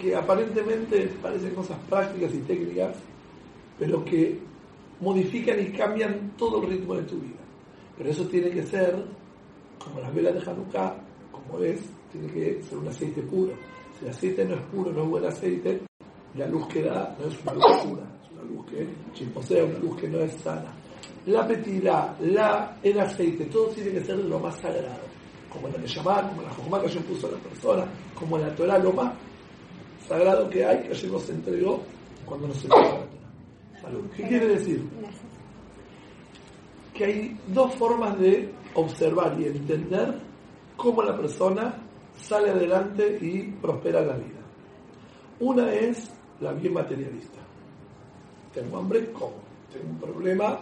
que 0.00 0.14
aparentemente 0.16 1.06
parecen 1.20 1.54
cosas 1.54 1.78
prácticas 1.88 2.34
y 2.34 2.38
técnicas, 2.38 2.96
pero 3.78 4.04
que 4.04 4.40
modifican 5.02 5.60
y 5.60 5.72
cambian 5.72 6.32
todo 6.38 6.62
el 6.62 6.70
ritmo 6.70 6.94
de 6.94 7.02
tu 7.02 7.16
vida. 7.16 7.40
Pero 7.98 8.10
eso 8.10 8.24
tiene 8.28 8.50
que 8.50 8.62
ser, 8.62 9.04
como 9.84 10.00
las 10.00 10.14
velas 10.14 10.34
de 10.34 10.50
Hanukkah, 10.50 10.94
como 11.32 11.58
es, 11.58 11.80
tiene 12.10 12.28
que 12.32 12.62
ser 12.62 12.78
un 12.78 12.88
aceite 12.88 13.20
puro. 13.22 13.52
Si 13.98 14.04
el 14.04 14.10
aceite 14.12 14.44
no 14.44 14.54
es 14.54 14.62
puro, 14.62 14.92
no 14.92 15.02
es 15.02 15.08
buen 15.10 15.26
aceite, 15.26 15.82
la 16.36 16.46
luz 16.46 16.66
que 16.68 16.82
da 16.82 17.14
no 17.18 17.26
es 17.26 17.42
una 17.42 17.52
luz 17.52 17.76
pura, 17.84 18.02
es 18.22 18.30
una 18.30 18.42
luz 18.44 18.66
que 18.66 18.88
chimposea, 19.12 19.64
una 19.64 19.78
luz 19.78 20.00
que 20.00 20.08
no 20.08 20.20
es 20.20 20.32
sana. 20.34 20.72
La 21.26 21.46
petila, 21.46 22.16
la, 22.20 22.78
el 22.82 22.98
aceite, 22.98 23.44
todo 23.46 23.68
tiene 23.68 23.90
que 23.90 24.04
ser 24.04 24.18
lo 24.18 24.38
más 24.38 24.56
sagrado. 24.60 25.12
Como 25.50 25.68
la 25.68 25.78
Neyamá, 25.78 26.28
como 26.28 26.42
la 26.42 26.50
Jojma 26.50 26.80
que 26.80 26.88
Hashem 26.88 27.02
puso 27.02 27.26
a 27.26 27.32
la 27.32 27.38
persona, 27.38 27.84
como 28.14 28.38
la 28.38 28.54
Torah, 28.54 28.78
lo 28.78 28.92
más 28.92 29.12
sagrado 30.08 30.48
que 30.48 30.64
hay 30.64 30.82
que 30.82 30.88
Hashem 30.88 31.12
nos 31.12 31.28
entregó 31.28 31.82
cuando 32.24 32.48
nos 32.48 32.64
entregó. 32.64 33.21
Salud. 33.82 34.04
¿Qué 34.16 34.28
quiere 34.28 34.48
decir? 34.48 34.84
Que 36.94 37.04
hay 37.04 37.40
dos 37.48 37.74
formas 37.74 38.18
de 38.18 38.50
observar 38.74 39.36
y 39.38 39.46
entender 39.46 40.14
cómo 40.76 41.02
la 41.02 41.16
persona 41.16 41.74
sale 42.16 42.50
adelante 42.50 43.18
y 43.20 43.42
prospera 43.60 44.00
en 44.00 44.08
la 44.08 44.16
vida. 44.16 44.40
Una 45.40 45.72
es 45.72 46.10
la 46.40 46.52
bien 46.52 46.74
materialista. 46.74 47.38
Tengo 48.54 48.78
hambre, 48.78 49.10
como. 49.12 49.42
Tengo 49.72 49.88
un 49.88 49.98
problema 49.98 50.58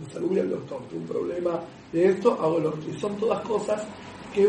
de 0.00 0.12
salud, 0.12 0.28
voy 0.28 0.40
al 0.40 0.50
doctor. 0.50 0.80
Tengo 0.88 1.02
un 1.02 1.08
problema 1.08 1.60
de 1.92 2.06
esto, 2.08 2.32
hago 2.40 2.58
lo 2.58 2.70
otro. 2.70 2.90
Y 2.90 2.98
son 2.98 3.16
todas 3.16 3.46
cosas 3.46 3.86
que 4.34 4.48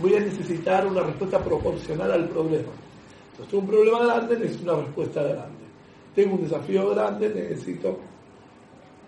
voy 0.00 0.14
a 0.14 0.20
necesitar 0.20 0.86
una 0.86 1.02
respuesta 1.02 1.42
proporcional 1.42 2.12
al 2.12 2.28
problema. 2.28 2.72
Entonces, 3.30 3.48
tengo 3.50 3.62
un 3.62 3.68
problema 3.68 4.04
grande, 4.04 4.38
necesito 4.38 4.72
una 4.72 4.82
respuesta 4.84 5.22
grande. 5.22 5.65
Tengo 6.16 6.34
un 6.34 6.42
desafío 6.42 6.90
grande, 6.90 7.28
necesito. 7.28 7.98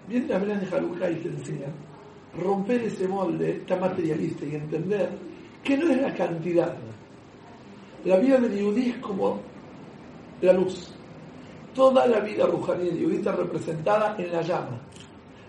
La 0.09 0.39
velas 0.39 0.61
de 0.61 0.77
Haruka 0.77 1.11
y 1.11 1.17
te 1.17 1.29
enseñan 1.29 1.73
romper 2.37 2.83
ese 2.83 3.09
molde 3.09 3.65
tan 3.67 3.81
materialista 3.81 4.45
y 4.45 4.55
entender 4.55 5.11
que 5.63 5.77
no 5.77 5.91
es 5.91 6.01
la 6.01 6.15
cantidad. 6.15 6.75
La 8.05 8.17
vida 8.19 8.39
de 8.39 8.59
Yudí 8.59 8.91
es 8.91 8.97
como 8.99 9.41
la 10.43 10.53
luz. 10.53 10.93
Toda 11.75 12.07
la 12.07 12.21
vida 12.21 12.47
rujaní 12.47 12.91
de 12.91 12.99
Yudí 12.99 13.17
está 13.17 13.33
representada 13.33 14.15
en 14.19 14.33
la 14.33 14.43
llama. 14.43 14.81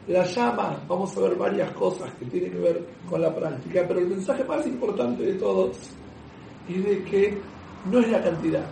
La 0.08 0.26
llama, 0.26 0.82
vamos 0.88 1.16
a 1.16 1.22
ver 1.22 1.36
varias 1.36 1.72
cosas 1.72 2.12
que 2.16 2.26
tienen 2.26 2.52
que 2.52 2.58
ver 2.58 2.86
con 3.10 3.22
la 3.22 3.34
práctica, 3.34 3.84
pero 3.88 4.00
el 4.00 4.08
mensaje 4.08 4.44
más 4.44 4.66
importante 4.66 5.24
de 5.24 5.34
todos 5.34 5.78
es 6.68 6.84
de 6.84 7.04
que 7.04 7.38
no 7.92 8.00
es 8.00 8.10
la 8.10 8.24
cantidad, 8.24 8.66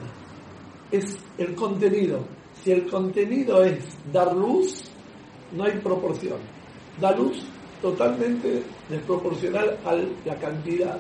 es 0.92 1.18
el 1.38 1.54
contenido. 1.54 2.20
Si 2.68 2.74
el 2.74 2.86
contenido 2.90 3.64
es 3.64 3.80
dar 4.12 4.36
luz, 4.36 4.92
no 5.54 5.64
hay 5.64 5.80
proporción. 5.80 6.38
Da 7.00 7.16
luz 7.16 7.42
totalmente 7.82 8.62
desproporcional 8.90 9.80
a 9.86 9.96
la 9.96 10.36
cantidad. 10.36 11.00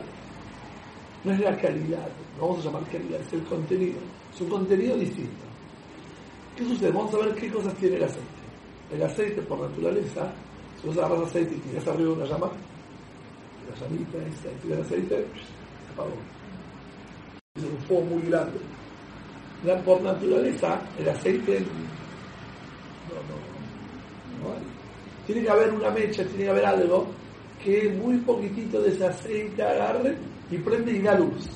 No 1.25 1.33
es 1.33 1.39
la 1.41 1.57
calidad, 1.57 2.07
no 2.37 2.47
vamos 2.47 2.61
a 2.61 2.69
llamar 2.69 2.83
calidad, 2.89 3.19
es 3.19 3.33
el 3.33 3.43
contenido. 3.43 3.99
Es 4.33 4.39
un 4.39 4.47
contenido 4.47 4.95
distinto. 4.95 5.43
¿Qué 6.55 6.63
sucede? 6.63 6.89
Vamos 6.89 7.13
a 7.15 7.17
ver 7.17 7.35
qué 7.35 7.51
cosas 7.51 7.73
tiene 7.73 7.97
el 7.97 8.03
aceite. 8.05 8.43
El 8.93 9.03
aceite, 9.03 9.41
por 9.41 9.59
naturaleza, 9.59 10.31
si 10.79 10.87
vos 10.87 10.97
agarras 10.97 11.27
aceite 11.27 11.53
y 11.53 11.69
tiras 11.69 11.85
arriba 11.85 12.13
una 12.13 12.25
llama, 12.27 12.49
la 13.69 13.75
llamita 13.75 14.17
esa, 14.19 14.47
y 14.65 14.71
aceite, 14.71 15.15
se 15.17 15.93
apagó. 15.93 16.15
Es 17.55 17.63
un 17.65 17.77
fuego 17.79 18.05
muy 18.05 18.21
grande. 18.21 18.57
Por 19.83 20.01
naturaleza, 20.01 20.79
el 20.99 21.09
aceite 21.09 21.59
no, 21.59 21.65
no. 24.49 24.55
Tiene 25.25 25.41
que 25.41 25.49
haber 25.49 25.73
una 25.73 25.89
mecha, 25.89 26.23
tiene 26.25 26.45
que 26.45 26.49
haber 26.49 26.65
algo 26.65 27.07
que 27.63 27.89
muy 27.89 28.17
poquitito 28.19 28.81
de 28.81 28.91
ese 28.91 29.07
aceite 29.07 29.63
agarre 29.63 30.15
y 30.51 30.57
prende 30.57 30.91
y 30.91 31.01
da 31.01 31.17
luz. 31.17 31.49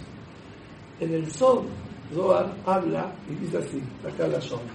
En 1.00 1.14
el 1.14 1.32
sol, 1.32 1.66
Zohar 2.14 2.54
habla 2.66 3.14
y 3.30 3.36
dice 3.36 3.60
así, 3.60 3.82
acá 4.06 4.28
la 4.28 4.42
zona. 4.42 4.72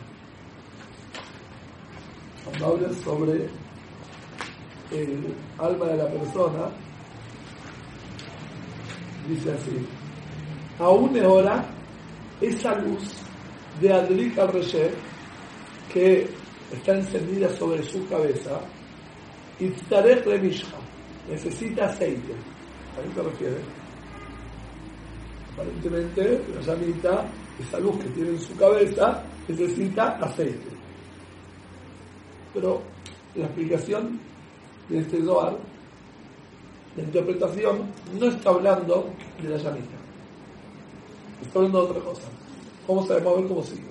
Cuando 2.44 2.66
habla 2.66 2.92
sobre 2.94 3.48
el 4.92 5.34
alma 5.58 5.86
de 5.86 5.96
la 5.96 6.08
persona, 6.08 6.70
dice 9.28 9.52
así, 9.52 9.84
aún 10.78 11.20
ahora 11.20 11.75
esa 12.40 12.74
luz 12.76 13.14
de 13.80 13.92
Adlik 13.92 14.38
al 14.38 14.50
que 15.92 16.28
está 16.72 16.94
encendida 16.94 17.48
sobre 17.56 17.82
su 17.82 18.06
cabeza, 18.08 18.60
y 19.58 19.72
Lemishcha, 20.28 20.76
necesita 21.28 21.86
aceite. 21.86 22.32
¿A 22.32 23.02
qué 23.02 23.14
se 23.14 23.22
refiere? 23.22 23.56
Aparentemente 25.54 26.42
la 26.54 26.60
llamita 26.60 27.24
esa 27.58 27.78
luz 27.80 27.98
que 28.02 28.10
tiene 28.10 28.30
en 28.30 28.40
su 28.40 28.54
cabeza, 28.56 29.22
necesita 29.48 30.18
aceite. 30.18 30.68
Pero 32.52 32.82
la 33.34 33.46
explicación 33.46 34.20
de 34.88 34.98
este 34.98 35.22
Zohar, 35.22 35.56
la 36.96 37.02
interpretación, 37.02 37.90
no 38.18 38.26
está 38.26 38.50
hablando 38.50 39.10
de 39.42 39.48
la 39.48 39.56
llamita. 39.56 40.05
Está 41.42 41.58
hablando 41.58 41.84
de 41.84 41.90
otra 41.90 42.02
cosa. 42.02 42.28
Vamos 42.88 43.10
a 43.10 43.14
ver 43.14 43.24
cómo 43.24 43.62
sigue. 43.62 43.82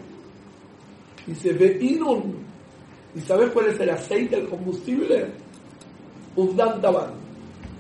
Dice, 1.27 1.53
ve 1.53 1.77
inun. 1.81 2.35
¿Y 3.15 3.21
sabes 3.21 3.51
cuál 3.51 3.67
es 3.67 3.79
el 3.79 3.89
aceite, 3.89 4.37
el 4.37 4.49
combustible? 4.49 5.31
Ufdan 6.35 6.81
taban, 6.81 7.13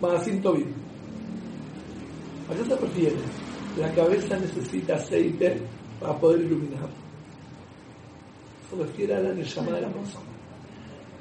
Madasim 0.01 0.41
Tobin. 0.41 0.73
¿A 2.49 2.55
qué 2.55 2.63
se 2.63 2.75
refiere? 2.75 3.15
La 3.77 3.91
cabeza 3.93 4.37
necesita 4.37 4.95
aceite 4.95 5.61
para 5.99 6.17
poder 6.17 6.41
iluminar. 6.41 6.89
Se 8.69 8.75
refiere 8.77 9.15
a 9.15 9.19
la 9.19 9.33
Neshama 9.33 9.73
de 9.73 9.81
la 9.81 9.89
persona. 9.89 10.25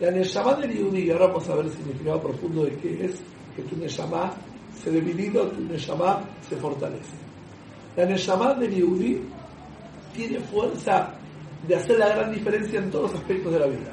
La 0.01 0.11
Neshama 0.11 0.55
del 0.55 0.79
Yudí, 0.79 1.11
ahora 1.11 1.27
vamos 1.27 1.49
a 1.49 1.57
ver 1.57 1.67
el 1.67 1.73
significado 1.73 2.23
profundo 2.23 2.65
de 2.65 2.77
qué 2.77 3.07
es 3.07 3.21
que 3.57 3.63
tu 3.63 3.77
Neshama 3.77 4.33
se 4.81 4.91
debilita, 4.91 5.51
tu 5.51 5.61
Neshama 5.63 6.21
se 6.49 6.57
fortalece. 6.57 7.24
La 7.97 8.05
Neshama 8.05 8.55
del 8.55 8.75
Yudí 8.75 9.23
tiene 10.15 10.41
fuerza 10.41 11.15
de 11.67 11.77
hacer 11.77 11.99
la 11.99 12.09
gran 12.09 12.33
diferencia 12.33 12.81
en 12.81 12.91
todos 12.91 13.13
los 13.13 13.21
aspectos 13.21 13.53
de 13.53 13.59
la 13.61 13.67
vida. 13.67 13.93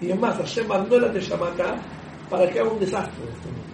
Y 0.00 0.10
es 0.10 0.18
más, 0.18 0.36
Hashem 0.36 0.66
mandó 0.66 0.98
la 0.98 1.12
Neshama 1.12 1.48
acá 1.48 1.76
para 2.30 2.48
que 2.48 2.60
haga 2.60 2.70
un 2.70 2.80
desastre 2.80 3.24
de 3.24 3.32
este 3.32 3.48
mundo. 3.48 3.64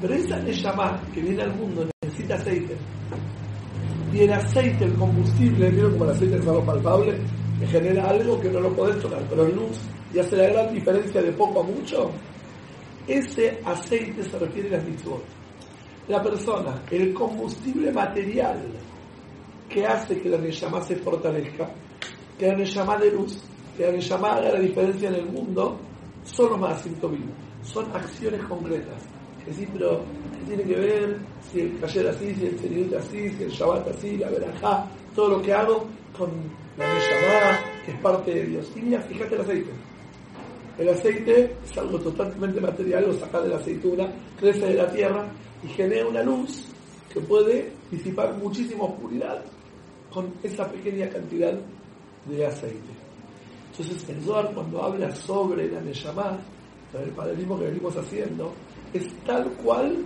Pero 0.00 0.14
esa 0.14 0.38
Neshama 0.40 1.00
que 1.12 1.20
viene 1.22 1.42
al 1.42 1.54
mundo 1.56 1.88
necesita 2.02 2.34
aceite. 2.34 2.76
Y 4.12 4.20
el 4.20 4.32
aceite, 4.32 4.84
el 4.84 4.94
combustible, 4.94 5.70
mira 5.70 5.90
como 5.90 6.04
el 6.04 6.10
aceite 6.10 6.36
es 6.36 6.46
algo 6.46 6.64
palpable, 6.64 7.18
que 7.58 7.66
genera 7.66 8.10
algo 8.10 8.40
que 8.40 8.50
no 8.50 8.60
lo 8.60 8.74
podés 8.74 9.00
tocar, 9.00 9.22
pero 9.28 9.46
en 9.46 9.56
luz 9.56 9.78
y 10.14 10.18
hace 10.18 10.36
la 10.36 10.48
gran 10.48 10.72
diferencia 10.72 11.20
de 11.20 11.32
poco 11.32 11.60
a 11.60 11.62
mucho. 11.64 12.10
Ese 13.08 13.60
aceite 13.64 14.22
se 14.22 14.38
refiere 14.38 14.68
a 14.68 14.78
las 14.78 14.84
mitzvot. 14.84 15.22
La 16.08 16.22
persona, 16.22 16.82
el 16.90 17.12
combustible 17.12 17.90
material 17.90 18.60
que 19.68 19.86
hace 19.86 20.20
que 20.20 20.28
la 20.28 20.38
Neshama 20.38 20.80
se 20.82 20.96
fortalezca, 20.96 21.70
que 22.38 22.48
la 22.48 22.56
Neshama 22.56 22.96
de 22.98 23.10
luz, 23.10 23.42
que 23.76 23.86
la 23.86 23.92
Neshama 23.92 24.34
haga 24.34 24.52
la 24.52 24.60
diferencia 24.60 25.08
en 25.08 25.14
el 25.16 25.26
mundo, 25.26 25.78
son 26.24 26.50
los 26.50 26.58
más 26.58 26.84
vivos. 26.84 27.20
Son 27.62 27.86
acciones 27.94 28.42
concretas. 28.44 29.02
Es 29.40 29.46
decir, 29.46 29.68
pero 29.72 30.02
¿qué 30.32 30.54
tiene 30.54 30.62
que 30.64 30.80
ver 30.80 31.18
si 31.50 31.60
el 31.60 31.78
taller 31.78 32.08
así, 32.08 32.34
si 32.34 32.46
el 32.46 32.58
Seniut 32.58 32.94
así, 32.94 33.30
si 33.30 33.42
el 33.42 33.50
Shabbat 33.50 33.88
así, 33.88 34.16
la 34.16 34.30
verajá, 34.30 34.86
todo 35.14 35.28
lo 35.30 35.42
que 35.42 35.52
hago 35.52 35.86
con 36.16 36.30
la 36.76 36.94
Neshama, 36.94 37.60
que 37.84 37.92
es 37.92 37.98
parte 38.00 38.34
de 38.34 38.46
Dios? 38.46 38.72
Y 38.76 38.80
mira, 38.80 39.00
fíjate 39.00 39.34
el 39.34 39.40
aceite. 39.40 39.70
El 40.78 40.88
aceite 40.88 41.56
es 41.64 41.78
algo 41.78 41.98
totalmente 41.98 42.60
material, 42.60 43.04
lo 43.06 43.12
saca 43.14 43.40
de 43.40 43.48
la 43.48 43.56
aceituna, 43.56 44.08
crece 44.38 44.66
de 44.66 44.74
la 44.74 44.90
tierra 44.90 45.26
y 45.62 45.68
genera 45.68 46.06
una 46.06 46.22
luz 46.22 46.73
que 47.14 47.20
puede 47.20 47.72
disipar 47.92 48.36
muchísima 48.38 48.84
oscuridad 48.84 49.40
con 50.12 50.34
esa 50.42 50.68
pequeña 50.68 51.08
cantidad 51.08 51.54
de 52.26 52.46
aceite. 52.46 52.90
Entonces 53.70 54.08
el 54.08 54.20
Zohar 54.22 54.52
cuando 54.52 54.82
habla 54.82 55.14
sobre 55.14 55.70
la 55.70 55.80
Neshama, 55.80 56.38
el 56.92 57.10
paralelismo 57.10 57.58
que 57.58 57.66
venimos 57.66 57.96
haciendo, 57.96 58.52
es 58.92 59.06
tal 59.24 59.48
cual 59.62 59.96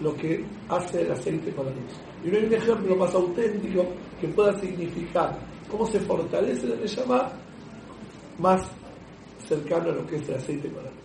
lo 0.00 0.16
que 0.16 0.44
hace 0.68 1.02
el 1.02 1.12
aceite 1.12 1.52
con 1.52 1.66
la 1.66 1.72
luz. 1.72 1.92
Y 2.24 2.28
no 2.28 2.38
hay 2.38 2.44
un 2.44 2.54
ejemplo 2.54 2.96
más 2.96 3.14
auténtico 3.14 3.86
que 4.20 4.26
pueda 4.28 4.58
significar 4.58 5.38
cómo 5.70 5.86
se 5.86 6.00
fortalece 6.00 6.66
la 6.66 6.76
Neshama 6.76 7.32
más 8.38 8.68
cercano 9.46 9.90
a 9.90 9.94
lo 9.94 10.06
que 10.06 10.16
es 10.16 10.28
el 10.28 10.34
aceite 10.34 10.68
con 10.70 10.82
la 10.82 10.90
luz. 10.90 10.98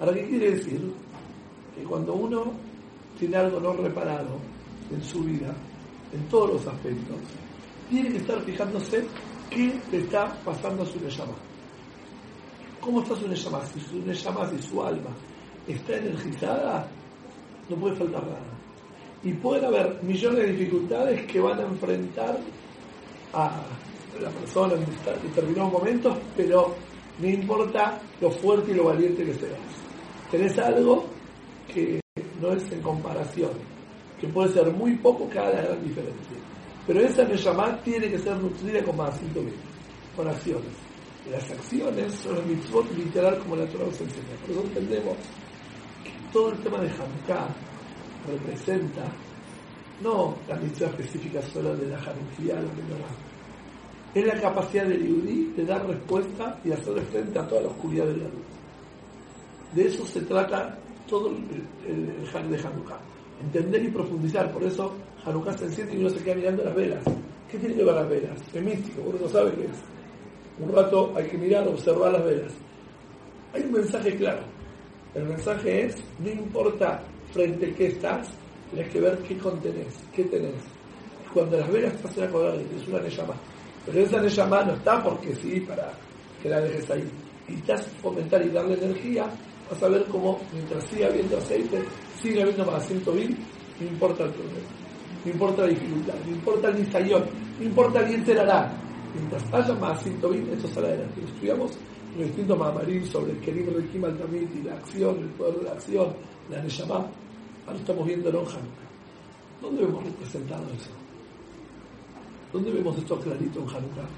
Ahora, 0.00 0.14
¿qué 0.14 0.28
quiere 0.28 0.50
decir? 0.52 0.80
Que 1.74 1.82
cuando 1.84 2.14
uno 2.14 2.52
tiene 3.18 3.36
algo 3.36 3.60
no 3.60 3.72
reparado 3.74 4.57
en 4.90 5.02
su 5.02 5.22
vida, 5.22 5.54
en 6.12 6.28
todos 6.28 6.54
los 6.54 6.66
aspectos, 6.66 7.16
tiene 7.88 8.10
que 8.10 8.18
estar 8.18 8.40
fijándose 8.42 9.06
qué 9.50 9.80
le 9.90 9.98
está 9.98 10.34
pasando 10.44 10.82
a 10.82 10.86
su 10.86 11.00
Neshama. 11.00 11.34
¿Cómo 12.80 13.02
está 13.02 13.16
su 13.16 13.28
Neshama? 13.28 13.64
Si 13.66 13.80
su 13.80 13.98
Neshama, 14.04 14.48
si 14.50 14.62
su 14.62 14.82
alma 14.82 15.10
está 15.66 15.96
energizada, 15.96 16.88
no 17.68 17.76
puede 17.76 17.96
faltar 17.96 18.22
nada. 18.22 18.58
Y 19.22 19.32
pueden 19.32 19.64
haber 19.64 20.02
millones 20.02 20.38
de 20.38 20.52
dificultades 20.52 21.26
que 21.26 21.40
van 21.40 21.58
a 21.58 21.62
enfrentar 21.62 22.38
a 23.32 23.62
la 24.20 24.30
persona 24.30 24.74
en 24.74 24.86
determinados 25.22 25.72
momentos, 25.72 26.16
pero 26.36 26.74
no 27.18 27.28
importa 27.28 28.00
lo 28.20 28.30
fuerte 28.30 28.70
y 28.70 28.74
lo 28.74 28.84
valiente 28.84 29.24
que 29.24 29.34
seas. 29.34 29.58
Tenés 30.30 30.58
algo 30.58 31.04
que 31.72 32.00
no 32.40 32.52
es 32.52 32.70
en 32.70 32.80
comparación, 32.80 33.50
que 34.20 34.28
puede 34.28 34.52
ser 34.52 34.72
muy 34.72 34.96
poco 34.96 35.28
haga 35.32 35.50
la 35.50 35.62
gran 35.62 35.82
diferencia. 35.84 36.36
Pero 36.86 37.00
esa 37.00 37.24
Neshama 37.24 37.76
tiene 37.82 38.10
que 38.10 38.18
ser 38.18 38.36
nutrida 38.36 38.82
con 38.82 38.96
más 38.96 39.20
con 40.16 40.26
acciones. 40.26 40.72
Las 41.30 41.50
acciones 41.50 42.14
son 42.14 42.36
el 42.38 42.46
mitzvot 42.46 42.90
literal 42.96 43.38
como 43.40 43.56
la 43.56 43.66
Torah 43.66 43.84
nos 43.84 44.00
enseña. 44.00 44.34
Por 44.40 44.50
eso 44.50 44.62
entendemos 44.62 45.16
que 46.02 46.10
todo 46.32 46.50
el 46.50 46.58
tema 46.60 46.78
de 46.78 46.88
Hanukkah 46.88 47.48
representa 48.26 49.04
no 50.02 50.36
la 50.48 50.56
mitzvah 50.56 50.88
específica 50.88 51.42
solo 51.42 51.76
de 51.76 51.88
la 51.88 51.98
Hanukkah, 51.98 52.54
la 52.54 52.72
menorá, 52.72 53.08
es 54.14 54.26
la 54.26 54.40
capacidad 54.40 54.86
del 54.86 55.06
Yudí 55.06 55.52
de 55.56 55.64
dar 55.66 55.86
respuesta 55.86 56.58
y 56.64 56.72
hacerle 56.72 57.02
frente 57.02 57.38
a 57.38 57.46
toda 57.46 57.62
la 57.62 57.68
oscuridad 57.68 58.06
de 58.06 58.16
la 58.16 58.24
luz. 58.24 58.46
De 59.74 59.86
eso 59.86 60.06
se 60.06 60.22
trata 60.22 60.78
todo 61.06 61.28
el, 61.28 61.36
el, 61.86 62.50
de 62.50 62.58
Hanukkah. 62.58 62.98
Entender 63.40 63.84
y 63.84 63.88
profundizar. 63.88 64.52
Por 64.52 64.64
eso 64.64 64.94
Hanukkah 65.24 65.56
se 65.56 65.64
enciende 65.66 65.94
y 65.94 65.98
uno 65.98 66.10
se 66.10 66.22
queda 66.22 66.34
mirando 66.34 66.64
las 66.64 66.74
velas. 66.74 67.04
¿Qué 67.50 67.58
tiene 67.58 67.74
que 67.74 67.84
ver 67.84 67.94
las 67.94 68.08
velas? 68.08 68.40
Es 68.52 68.62
místico, 68.62 69.02
uno 69.06 69.18
no 69.20 69.28
sabe 69.28 69.52
qué 69.52 69.64
es. 69.64 69.78
Un 70.60 70.72
rato 70.72 71.12
hay 71.16 71.26
que 71.28 71.38
mirar, 71.38 71.66
observar 71.68 72.12
las 72.12 72.24
velas. 72.24 72.52
Hay 73.54 73.62
un 73.62 73.72
mensaje 73.72 74.16
claro. 74.16 74.40
El 75.14 75.24
mensaje 75.24 75.86
es, 75.86 75.96
no 76.18 76.30
importa 76.30 77.02
frente 77.32 77.70
a 77.70 77.74
qué 77.74 77.86
estás, 77.86 78.28
tienes 78.70 78.92
que 78.92 79.00
ver 79.00 79.18
qué 79.18 79.38
contenés, 79.38 79.94
qué 80.12 80.24
tenés. 80.24 80.62
Cuando 81.32 81.58
las 81.58 81.70
velas 81.70 81.94
pasan 82.02 82.24
a 82.24 82.26
acordar, 82.26 82.56
es 82.56 82.88
una 82.88 83.08
llama 83.08 83.34
pero 83.90 84.04
esa 84.04 84.20
Neshama 84.20 84.64
no 84.64 84.74
está 84.74 85.02
porque 85.02 85.34
sí, 85.34 85.60
para 85.60 85.90
que 86.42 86.50
la 86.50 86.60
dejes 86.60 86.90
ahí. 86.90 87.10
Y 87.48 87.54
te 87.62 87.78
fomentar 88.02 88.44
y 88.44 88.50
darle 88.50 88.74
energía, 88.74 89.24
vas 89.70 89.82
a 89.82 89.88
ver 89.88 90.04
cómo 90.06 90.38
mientras 90.52 90.84
siga 90.84 91.08
habiendo 91.08 91.36
aceite, 91.38 91.82
sigue 92.20 92.42
habiendo 92.42 92.64
más 92.64 92.82
asiento 92.82 93.12
vil, 93.12 93.36
no 93.80 93.86
importa 93.86 94.24
el 94.24 94.30
problema, 94.30 94.68
no 95.24 95.30
importa 95.30 95.62
la 95.62 95.68
dificultad, 95.68 96.14
no 96.26 96.32
importa 96.32 96.68
el 96.68 96.78
nisayón, 96.78 97.24
no 97.58 97.64
importa 97.64 98.06
el 98.06 98.14
enterará. 98.14 98.72
Mientras 99.14 99.42
haya 99.52 99.74
más 99.74 99.98
asiento 99.98 100.28
vil, 100.30 100.48
esto 100.50 100.68
sale 100.68 100.88
adelante. 100.88 101.20
Estudiamos 101.24 101.78
los 102.16 102.26
distintos 102.26 102.58
mamarín 102.58 103.06
sobre 103.06 103.32
el 103.32 103.40
Kerim 103.40 103.66
Rekim 103.74 104.04
al 104.04 104.16
y 104.34 104.62
la 104.62 104.74
acción, 104.74 105.18
el 105.18 105.28
poder 105.30 105.56
de 105.56 105.64
la 105.64 105.72
acción, 105.72 106.14
la 106.50 106.62
Neshama. 106.62 107.06
Ahora 107.66 107.78
estamos 107.78 108.06
viendo 108.06 108.28
en 108.28 108.36
Hanukkah. 108.36 108.88
¿Dónde 109.60 109.84
vemos 109.84 110.04
representado 110.04 110.64
eso? 110.74 110.90
¿Dónde 112.52 112.70
vemos 112.70 112.96
esto 112.96 113.18
clarito 113.20 113.60
en 113.60 113.68
Hanukkah? 113.68 114.08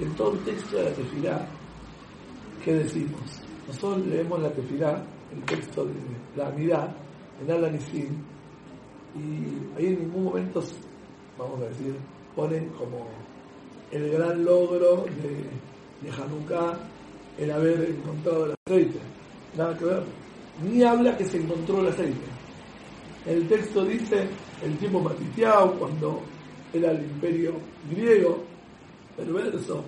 En 0.00 0.14
todo 0.14 0.32
el 0.32 0.38
texto 0.40 0.76
de 0.76 0.84
la 0.84 0.90
tefilá, 0.92 1.46
¿qué 2.64 2.74
decimos? 2.74 3.47
Nosotros 3.68 4.06
leemos 4.06 4.40
la 4.40 4.50
tefilá, 4.50 5.04
el 5.30 5.42
texto 5.44 5.84
de 5.84 5.92
la 6.36 6.48
Amidad, 6.48 6.96
en 7.42 7.50
Al-Anisim, 7.50 8.16
y 9.14 9.78
ahí 9.78 9.86
en 9.86 10.00
ningún 10.00 10.24
momento, 10.24 10.62
vamos 11.38 11.60
a 11.60 11.64
decir, 11.64 11.94
ponen 12.34 12.70
como 12.70 13.06
el 13.90 14.10
gran 14.10 14.44
logro 14.44 15.04
de, 15.04 16.08
de 16.08 16.16
Hanukkah 16.16 16.78
el 17.38 17.50
haber 17.50 17.90
encontrado 17.90 18.46
el 18.46 18.54
aceite. 18.66 18.98
Nada 19.56 19.76
que 19.76 19.84
ver. 19.84 20.02
Ni 20.62 20.82
habla 20.82 21.16
que 21.16 21.24
se 21.24 21.38
encontró 21.38 21.80
el 21.80 21.88
aceite. 21.88 22.26
El 23.26 23.46
texto 23.48 23.84
dice 23.84 24.28
el 24.64 24.76
tiempo 24.78 25.00
matiteado, 25.00 25.78
cuando 25.78 26.22
era 26.72 26.90
el 26.90 27.02
imperio 27.04 27.52
griego 27.90 28.38
perverso, 29.16 29.84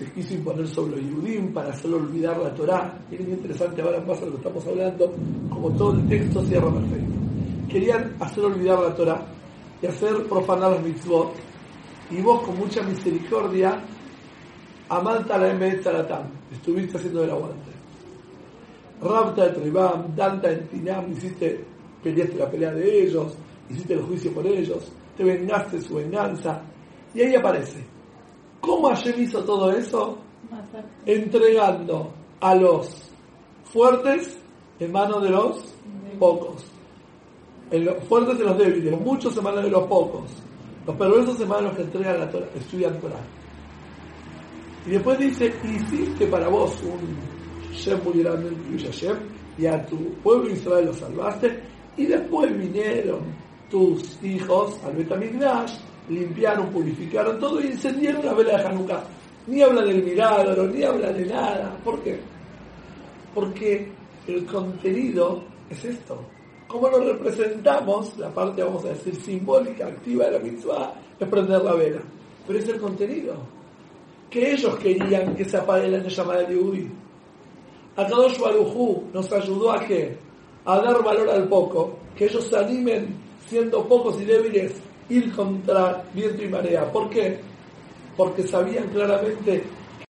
se 0.00 0.10
quiso 0.12 0.32
imponer 0.32 0.66
sobre 0.66 0.96
los 0.96 1.10
Yudim 1.10 1.52
para 1.52 1.68
hacerlo 1.68 1.98
olvidar 1.98 2.38
la 2.38 2.54
Torá. 2.54 2.98
Es 3.10 3.20
interesante 3.20 3.82
ahora 3.82 4.02
pasa 4.02 4.24
lo 4.24 4.30
que 4.30 4.36
estamos 4.38 4.66
hablando, 4.66 5.12
como 5.50 5.70
todo 5.72 5.92
el 5.92 6.08
texto 6.08 6.42
cierra 6.46 6.72
perfecto. 6.72 7.12
Querían 7.68 8.16
hacer 8.18 8.44
olvidar 8.46 8.78
la 8.78 8.94
Torá 8.94 9.26
y 9.82 9.86
hacer 9.86 10.24
profanar 10.26 10.70
los 10.70 10.82
mitzvot. 10.84 11.34
Y 12.10 12.22
vos 12.22 12.40
con 12.40 12.56
mucha 12.56 12.82
misericordia, 12.82 13.78
amanta 14.88 15.36
la 15.36 15.50
Emet 15.50 15.86
estuviste 16.50 16.96
haciendo 16.96 17.22
el 17.22 17.30
aguante. 17.30 17.70
Rapta 19.02 19.48
de 19.48 19.60
Tribam, 19.60 20.16
Danta 20.16 20.50
en 20.50 20.66
Tinam, 20.68 21.12
hiciste, 21.12 21.62
peleaste 22.02 22.38
la 22.38 22.50
pelea 22.50 22.72
de 22.72 23.02
ellos, 23.02 23.34
hiciste 23.68 23.92
el 23.92 24.00
juicio 24.00 24.32
por 24.32 24.46
ellos, 24.46 24.90
te 25.14 25.24
vengaste 25.24 25.78
su 25.78 25.96
venganza, 25.96 26.62
Y 27.14 27.20
ahí 27.20 27.34
aparece. 27.34 27.99
¿Cómo 28.60 28.88
Hashem 28.88 29.20
hizo 29.22 29.44
todo 29.44 29.70
eso? 29.72 30.18
Entregando 31.06 32.12
a 32.40 32.54
los 32.54 33.10
fuertes 33.64 34.38
en 34.78 34.92
manos 34.92 35.22
de 35.22 35.30
los 35.30 35.74
pocos. 36.18 36.64
En 37.70 37.84
los 37.84 38.02
fuertes 38.04 38.40
y 38.40 38.42
los 38.42 38.58
débiles, 38.58 38.92
los 38.92 39.00
muchos 39.00 39.36
en 39.36 39.44
manos 39.44 39.64
de 39.64 39.70
los 39.70 39.86
pocos. 39.86 40.30
Los 40.86 40.96
perversos 40.96 41.40
en 41.40 41.48
manos 41.48 41.62
de 41.62 41.68
los 41.68 41.76
que 41.76 41.82
entregan 41.82 42.20
la 42.20 42.30
Torah, 42.30 42.48
estudian 42.54 42.98
Torah. 43.00 43.24
Y 44.86 44.90
después 44.90 45.18
dice, 45.18 45.52
hiciste 45.62 46.26
para 46.26 46.48
vos 46.48 46.82
un 46.82 47.16
Shem 47.72 48.02
muy 48.02 48.22
grande 48.22 48.50
y 49.58 49.66
a 49.66 49.84
tu 49.86 49.96
pueblo 50.22 50.50
Israel 50.50 50.86
lo 50.86 50.94
salvaste, 50.94 51.62
y 51.96 52.06
después 52.06 52.56
vinieron 52.56 53.20
tus 53.70 54.22
hijos 54.22 54.80
al 54.84 54.96
Betamigdash, 54.96 55.74
limpiaron, 56.10 56.70
purificaron 56.70 57.38
todo 57.38 57.60
y 57.60 57.68
encendieron 57.68 58.24
la 58.24 58.34
vela 58.34 58.58
de 58.58 58.64
Hanukkah. 58.64 59.04
Ni 59.46 59.62
habla 59.62 59.82
del 59.82 60.02
milagro, 60.02 60.66
ni 60.66 60.82
habla 60.82 61.12
de 61.12 61.26
nada. 61.26 61.76
¿Por 61.82 62.00
qué? 62.02 62.20
Porque 63.34 63.90
el 64.26 64.44
contenido 64.46 65.42
es 65.70 65.84
esto. 65.84 66.20
¿Cómo 66.66 66.88
lo 66.88 67.00
representamos? 67.00 68.16
La 68.18 68.28
parte, 68.32 68.62
vamos 68.62 68.84
a 68.84 68.88
decir, 68.88 69.14
simbólica, 69.14 69.86
activa 69.86 70.26
de 70.26 70.32
la 70.32 70.38
mitzvah, 70.38 70.94
es 71.18 71.28
prender 71.28 71.62
la 71.62 71.74
vela. 71.74 72.00
Pero 72.46 72.58
es 72.58 72.68
el 72.68 72.80
contenido. 72.80 73.34
Que 74.28 74.52
ellos 74.52 74.76
querían 74.76 75.34
que 75.34 75.44
se 75.44 75.56
apague 75.56 75.88
la 75.88 75.98
llamada 75.98 76.42
de 76.42 76.54
Yehudi. 76.54 76.88
Akadosh 77.96 78.38
Barujú 78.38 79.04
nos 79.12 79.32
ayudó 79.32 79.72
a 79.72 79.80
qué? 79.84 80.16
A 80.64 80.78
dar 80.78 81.02
valor 81.02 81.28
al 81.28 81.48
poco. 81.48 81.98
Que 82.14 82.26
ellos 82.26 82.44
se 82.44 82.56
animen, 82.56 83.16
siendo 83.48 83.86
pocos 83.88 84.20
y 84.20 84.24
débiles, 84.24 84.80
ir 85.10 85.32
contra 85.32 86.02
viento 86.14 86.42
y 86.42 86.48
marea. 86.48 86.90
¿Por 86.90 87.10
qué? 87.10 87.40
Porque 88.16 88.46
sabían 88.46 88.88
claramente 88.88 89.64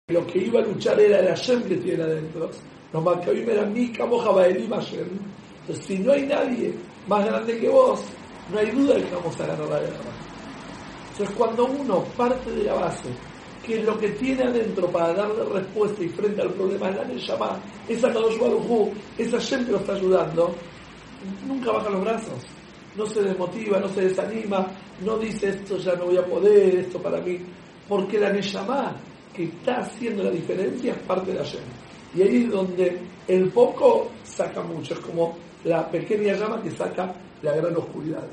que 0.06 0.14
lo 0.14 0.26
que 0.26 0.38
iba 0.38 0.60
a 0.60 0.62
luchar 0.62 1.00
era 1.00 1.20
el 1.20 1.28
Hashem 1.28 1.62
que 1.64 1.76
tiene 1.76 2.04
adentro. 2.04 2.50
Los 2.92 3.04
Maccabim 3.04 3.48
eran 3.48 3.72
mi 3.72 3.92
Moja 4.08 4.30
Baelim 4.30 4.70
Hashem. 4.70 5.08
Entonces, 5.62 5.86
si 5.86 5.98
no 5.98 6.12
hay 6.12 6.26
nadie 6.26 6.74
más 7.06 7.24
grande 7.24 7.58
que 7.58 7.68
vos, 7.68 8.00
no 8.52 8.58
hay 8.58 8.70
duda 8.70 8.94
de 8.94 9.02
que 9.04 9.14
vamos 9.14 9.40
a 9.40 9.46
ganar 9.46 9.68
la 9.68 9.80
guerra. 9.80 9.96
Entonces, 11.12 11.36
cuando 11.36 11.66
uno 11.66 12.04
parte 12.16 12.50
de 12.50 12.64
la 12.64 12.74
base, 12.74 13.08
que 13.64 13.82
lo 13.82 13.98
que 13.98 14.08
tiene 14.10 14.42
adentro 14.42 14.88
para 14.88 15.12
darle 15.12 15.44
respuesta 15.44 16.02
y 16.02 16.08
frente 16.08 16.42
al 16.42 16.50
problema 16.50 16.88
es 16.88 16.96
la 16.96 17.04
Neshama, 17.04 17.60
esa 17.88 18.12
Kadosh 18.12 18.38
Baruj 18.38 18.88
esa 19.18 19.36
Hashem 19.38 19.66
que 19.66 19.72
lo 19.72 19.78
está 19.78 19.92
ayudando, 19.92 20.54
nunca 21.46 21.72
baja 21.72 21.90
los 21.90 22.00
brazos, 22.00 22.46
no 22.96 23.06
se 23.06 23.22
desmotiva, 23.22 23.78
no 23.78 23.88
se 23.88 24.02
desanima, 24.02 24.66
no 25.04 25.18
dice 25.18 25.50
esto 25.50 25.76
ya 25.78 25.94
no 25.94 26.06
voy 26.06 26.16
a 26.16 26.24
poder, 26.24 26.76
esto 26.76 27.00
para 27.00 27.20
mí, 27.20 27.38
porque 27.88 28.18
la 28.18 28.32
Neshama 28.32 28.96
que 29.34 29.44
está 29.44 29.78
haciendo 29.78 30.24
la 30.24 30.30
diferencia 30.30 30.92
es 30.92 30.98
parte 31.02 31.32
de 31.32 31.38
Hashem. 31.38 31.62
Y 32.14 32.22
ahí 32.22 32.44
es 32.44 32.50
donde 32.50 33.00
el 33.28 33.50
poco 33.50 34.10
saca 34.24 34.62
mucho, 34.62 34.94
es 34.94 35.00
como 35.00 35.36
la 35.64 35.88
pequeña 35.88 36.34
llama 36.34 36.60
que 36.62 36.70
saca 36.70 37.14
la 37.42 37.52
gran 37.54 37.76
oscuridad. 37.76 38.26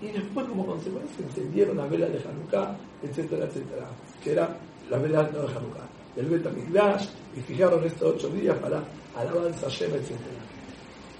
Y 0.00 0.08
después, 0.08 0.46
como 0.46 0.66
consecuencia, 0.66 1.24
encendieron 1.24 1.76
las 1.76 1.90
velas 1.90 2.12
de 2.12 2.18
Hanukkah, 2.28 2.76
etcétera, 3.02 3.46
etcétera, 3.46 3.88
que 4.22 4.32
era 4.32 4.56
la 4.90 4.98
vela 4.98 5.22
no 5.32 5.40
de 5.40 5.48
Hanukkah, 5.48 5.88
del 6.14 6.26
Bet 6.26 6.46
HaMikdash, 6.46 7.08
y 7.36 7.40
fijaron 7.40 7.82
estos 7.84 8.14
ocho 8.14 8.28
días 8.28 8.56
para 8.58 8.84
alabanza 9.16 9.66
Hashem, 9.66 9.94
etcétera. 9.94 10.53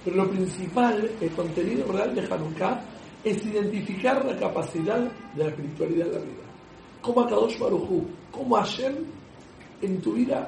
Pero 0.05 0.17
lo 0.17 0.29
principal, 0.29 1.11
el 1.19 1.31
contenido 1.31 1.91
real 1.91 2.13
de 2.13 2.21
Hanukkah, 2.21 2.79
es 3.23 3.43
identificar 3.43 4.23
la 4.23 4.37
capacidad 4.37 4.99
de 4.99 5.43
la 5.43 5.49
espiritualidad 5.49 6.05
de 6.05 6.11
la 6.13 6.19
vida. 6.19 6.43
Como 7.01 7.21
Akadosh 7.21 7.57
Barujú, 7.57 8.05
como 8.31 8.55
Hashem 8.55 8.95
en 9.81 10.01
tu 10.01 10.13
vida 10.13 10.47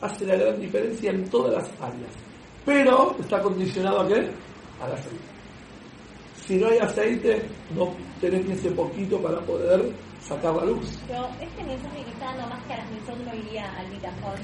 hace 0.00 0.24
la 0.24 0.36
gran 0.36 0.60
diferencia 0.60 1.10
en 1.10 1.28
todas 1.28 1.54
las 1.54 1.80
áreas. 1.80 2.12
Pero 2.64 3.16
está 3.18 3.42
condicionado 3.42 4.00
a 4.00 4.08
qué? 4.08 4.30
Al 4.80 4.92
aceite. 4.92 5.32
Si 6.46 6.56
no 6.56 6.68
hay 6.68 6.78
aceite, 6.78 7.42
no 7.74 7.94
tenés 8.20 8.44
ni 8.46 8.52
ese 8.52 8.70
poquito 8.70 9.20
para 9.20 9.40
poder 9.40 9.92
sacar 10.20 10.54
la 10.54 10.64
luz. 10.64 10.98
Pero 11.06 11.28
este 11.40 11.64
mensaje 11.64 12.04
que 12.04 12.10
está 12.10 12.26
dando 12.26 12.48
más 12.48 12.64
que 12.66 12.74
a 12.74 12.78
las 12.78 13.18
no 13.18 13.34
iría 13.34 13.72
al 13.78 13.86
bitajón, 13.90 14.38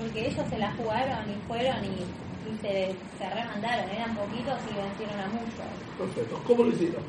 porque 0.00 0.28
ellos 0.28 0.46
se 0.48 0.58
la 0.58 0.72
jugaron 0.76 1.30
y 1.30 1.34
fueron 1.46 1.84
y, 1.84 2.33
y 2.46 2.56
se, 2.58 2.94
se 3.18 3.30
remandaron, 3.30 3.88
eran 3.90 4.14
poquitos 4.16 4.58
y 4.70 4.74
vencieron 4.76 5.20
a 5.20 5.26
muchos. 5.28 5.66
Perfecto. 5.98 6.40
¿Cómo 6.46 6.64
lo 6.64 6.70
hicieron? 6.70 7.02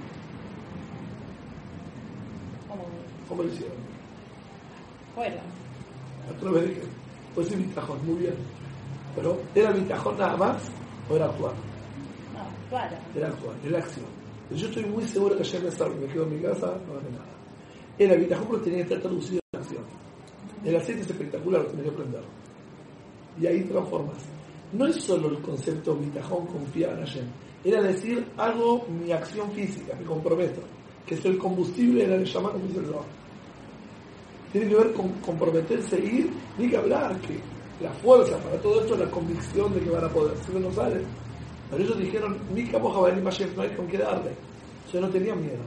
Como 2.67 2.83
¿Cómo 3.29 3.43
lo 3.43 3.49
hicieron? 3.49 3.77
fueron. 5.13 5.39
A 6.29 6.39
través 6.39 6.63
de 6.67 6.73
qué? 6.73 6.81
Pues 7.35 7.47
sí, 7.47 7.55
bitajón, 7.55 8.05
muy 8.05 8.15
bien. 8.19 8.35
Pero 9.15 9.37
¿era 9.53 9.71
bitajón 9.71 10.17
nada 10.17 10.35
más 10.37 10.61
o 11.09 11.15
era 11.15 11.25
actuar? 11.25 11.53
No, 11.53 12.69
claro. 12.69 12.97
Era 13.15 13.27
actuar, 13.27 13.55
era 13.65 13.77
acción. 13.79 14.05
Yo 14.51 14.67
estoy 14.67 14.85
muy 14.85 15.03
seguro 15.05 15.35
que 15.37 15.43
ayer 15.43 15.63
me 15.63 15.71
salgo, 15.71 15.95
me 15.95 16.07
quedo 16.07 16.23
en 16.23 16.35
mi 16.35 16.41
casa, 16.41 16.67
no 16.87 16.97
hace 16.99 17.11
nada. 17.11 17.25
Era 17.97 18.15
bitajón 18.15 18.47
porque 18.47 18.63
tenía 18.65 18.77
que 18.79 18.93
estar 18.93 18.99
traducido 19.01 19.39
en 19.53 19.59
acción. 19.61 19.83
El 20.65 20.75
aceite 20.75 21.01
es 21.01 21.09
espectacular, 21.09 21.61
lo 21.61 21.67
tenés 21.69 21.85
que 21.85 21.91
aprender. 21.91 22.23
Y 23.39 23.47
ahí 23.47 23.63
transformas. 23.63 24.17
No 24.75 24.87
es 24.87 25.01
solo 25.01 25.29
el 25.29 25.39
concepto 25.39 25.95
bitajón 25.95 26.47
confiar 26.47 26.91
en 26.91 27.05
Hashem, 27.05 27.25
era 27.63 27.81
decir, 27.81 28.27
hago 28.35 28.85
mi 28.89 29.11
acción 29.11 29.49
física, 29.51 29.95
me 29.97 30.05
comprometo, 30.05 30.61
que 31.05 31.15
es 31.15 31.23
el 31.23 31.37
combustible 31.37 32.05
de 32.05 32.17
la 32.19 32.23
llama 32.25 32.51
como 32.51 32.65
dice 32.65 32.81
el. 32.81 33.05
Tiene 34.51 34.67
que 34.67 34.75
ver 34.75 34.93
con 34.93 35.09
comprometerse, 35.21 35.97
ir, 35.97 36.29
ni 36.57 36.69
que 36.69 36.77
hablar, 36.77 37.19
que 37.21 37.39
la 37.81 37.91
fuerza 37.93 38.37
para 38.37 38.59
todo 38.61 38.81
esto 38.81 38.95
es 38.95 38.99
la 38.99 39.11
convicción 39.11 39.73
de 39.73 39.79
que 39.79 39.89
van 39.89 40.03
a 40.03 40.09
poder, 40.09 40.37
si 40.45 40.51
no, 40.51 40.59
no 40.59 40.73
sale. 40.73 41.01
Pero 41.69 41.83
ellos 41.83 41.97
dijeron, 41.97 42.37
mi 42.53 42.65
capoja 42.67 42.99
va 42.99 43.07
a 43.07 43.09
venir 43.11 43.23
no 43.55 43.61
hay 43.63 43.69
con 43.69 43.87
qué 43.87 43.97
darle. 43.97 44.31
Ellos 44.89 45.01
no 45.01 45.09
tenían 45.09 45.41
miedo. 45.41 45.63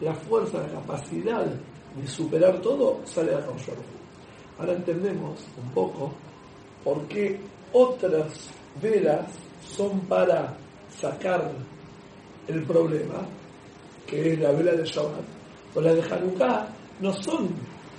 La 0.00 0.14
fuerza, 0.14 0.58
la 0.58 0.68
capacidad 0.80 1.44
de 1.44 2.06
superar 2.06 2.60
todo 2.60 3.00
sale 3.04 3.34
de. 3.34 3.76
Ahora 4.58 4.72
entendemos 4.72 5.38
un 5.62 5.70
poco 5.70 6.12
por 6.82 7.02
qué 7.08 7.38
otras 7.72 8.50
velas 8.80 9.26
son 9.60 10.00
para 10.00 10.56
sacar 10.88 11.50
el 12.46 12.62
problema, 12.64 13.26
que 14.06 14.32
es 14.32 14.40
la 14.40 14.52
vela 14.52 14.72
de 14.72 14.84
Shabbat, 14.84 15.24
o 15.74 15.80
la 15.80 15.94
de 15.94 16.02
Hanukkah, 16.02 16.68
no 17.00 17.12
son 17.12 17.48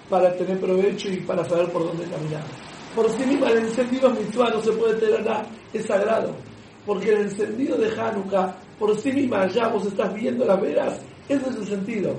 para 0.10 0.36
tener 0.36 0.60
provecho 0.60 1.10
y 1.10 1.18
para 1.22 1.44
saber 1.46 1.72
por 1.72 1.84
dónde 1.84 2.06
caminar. 2.06 2.44
Por 2.96 3.10
sí 3.12 3.24
misma 3.24 3.50
el 3.52 3.60
encendido 3.60 4.10
mitzvah 4.10 4.50
no 4.50 4.62
se 4.62 4.72
puede 4.74 4.96
tener 4.96 5.24
nada, 5.24 5.46
es 5.72 5.86
sagrado. 5.86 6.34
Porque 6.86 7.12
el 7.12 7.22
encendido 7.22 7.78
de 7.78 7.90
Hanukkah, 7.90 8.56
por 8.80 8.98
sí 8.98 9.12
misma 9.12 9.48
ya 9.48 9.68
vos 9.68 9.86
estás 9.86 10.14
viendo 10.14 10.46
las 10.46 10.60
velas, 10.60 11.00
ese 11.28 11.50
es 11.50 11.56
el 11.56 11.68
sentido. 11.68 12.16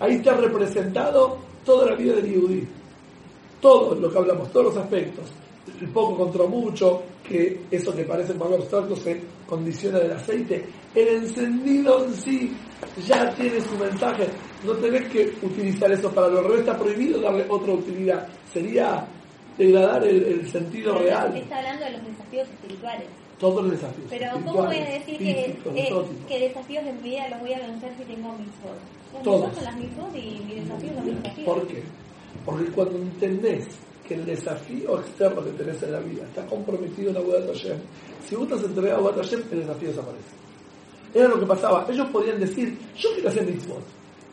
Ahí 0.00 0.14
está 0.14 0.34
representado 0.34 1.38
toda 1.64 1.90
la 1.90 1.96
vida 1.96 2.14
del 2.14 2.32
Yehudí. 2.32 2.66
Todo 3.60 3.94
lo 3.94 4.10
que 4.10 4.18
hablamos, 4.18 4.50
todos 4.50 4.74
los 4.74 4.76
aspectos. 4.76 5.30
El 5.80 5.88
poco 5.88 6.16
contra 6.16 6.44
mucho, 6.44 7.02
que 7.26 7.62
eso 7.70 7.94
que 7.94 8.04
parece 8.04 8.34
más 8.34 8.52
abstracto 8.52 8.94
se 8.96 9.20
condiciona 9.46 9.98
del 9.98 10.12
aceite. 10.12 10.64
El 10.94 11.08
encendido 11.08 12.04
en 12.04 12.14
sí 12.14 12.52
ya 13.06 13.34
tiene 13.34 13.60
su 13.60 13.76
mensaje. 13.78 14.26
No 14.64 14.72
tenés 14.74 15.08
que 15.10 15.32
utilizar 15.42 15.90
eso 15.90 16.12
para 16.12 16.28
lo 16.28 16.42
real, 16.42 16.60
está 16.60 16.78
prohibido 16.78 17.20
darle 17.20 17.46
otra 17.48 17.72
utilidad. 17.72 18.28
Sería 18.52 19.06
degradar 19.56 20.04
el, 20.04 20.22
el 20.24 20.48
sentido 20.48 20.92
Pero 20.94 21.04
real. 21.04 21.36
Está 21.36 21.58
hablando 21.58 21.84
de 21.84 21.90
los 21.92 22.06
desafíos 22.06 22.48
espirituales. 22.48 23.06
Todos 23.38 23.62
los 23.62 23.72
desafíos. 23.72 24.06
Pero 24.10 24.32
¿cómo 24.32 24.64
voy 24.64 24.76
a 24.76 24.84
decir 24.84 25.18
que, 25.18 25.58
físicos, 25.64 26.06
eh, 26.06 26.16
que 26.28 26.38
desafíos 26.38 26.84
de 26.84 26.92
mi 26.92 27.02
vida 27.10 27.28
los 27.30 27.40
voy 27.40 27.52
a 27.54 27.58
vencer 27.58 27.92
si 27.96 28.04
tengo 28.04 28.32
mis? 28.38 28.48
Las 29.12 29.22
Todos. 29.22 29.54
son 29.54 29.64
las 29.64 29.76
misot 29.76 30.16
y 30.16 30.36
son 30.38 30.46
mis 30.46 30.56
desafíos. 30.56 31.44
¿Por 31.44 31.66
qué? 31.66 31.82
Porque 32.44 32.64
cuando 32.66 32.98
entendés 32.98 33.66
que 34.06 34.14
el 34.14 34.26
desafío 34.26 35.00
externo 35.00 35.44
que 35.44 35.50
tenés 35.52 35.82
en 35.82 35.92
la 35.92 36.00
vida 36.00 36.24
está 36.24 36.46
comprometido 36.46 37.10
en 37.10 37.16
Abudat 37.16 37.46
Hashem, 37.46 37.78
si 38.28 38.34
vos 38.34 38.44
estás 38.44 38.64
entregado 38.64 38.96
a 38.96 39.08
Abudat 39.08 39.24
Hashem, 39.24 39.42
el 39.52 39.60
desafío 39.60 39.88
desaparece. 39.88 40.34
Era 41.14 41.28
lo 41.28 41.38
que 41.38 41.46
pasaba. 41.46 41.86
Ellos 41.88 42.08
podían 42.10 42.40
decir, 42.40 42.76
yo 42.96 43.08
quiero 43.14 43.28
hacer 43.28 43.46
mitzvot, 43.46 43.84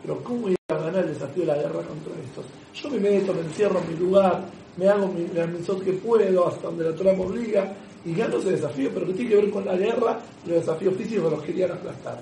pero 0.01 0.23
¿cómo 0.23 0.49
ir 0.49 0.57
a 0.69 0.73
ganar 0.75 1.03
el 1.03 1.13
desafío 1.13 1.43
de 1.43 1.47
la 1.47 1.55
guerra 1.55 1.81
contra 1.83 2.13
estos? 2.23 2.45
Yo 2.73 2.89
me 2.89 2.99
meto, 2.99 3.33
me 3.33 3.41
encierro 3.41 3.79
en 3.79 3.89
mi 3.89 3.95
lugar, 3.97 4.43
me 4.77 4.87
hago 4.87 5.07
mi, 5.07 5.27
la 5.27 5.47
que 5.47 5.93
puedo, 5.93 6.47
hasta 6.47 6.67
donde 6.67 6.89
la 6.89 6.95
Torah 6.95 7.13
me 7.13 7.23
obliga, 7.23 7.73
y 8.03 8.13
gano 8.13 8.37
ese 8.37 8.51
desafío, 8.51 8.89
pero 8.93 9.05
que 9.05 9.13
tiene 9.13 9.29
que 9.29 9.35
ver 9.37 9.51
con 9.51 9.65
la 9.65 9.75
guerra 9.75 10.19
los 10.45 10.55
desafíos 10.55 10.95
físicos 10.95 11.25
que 11.29 11.35
los 11.35 11.45
querían 11.45 11.71
aplastar. 11.71 12.19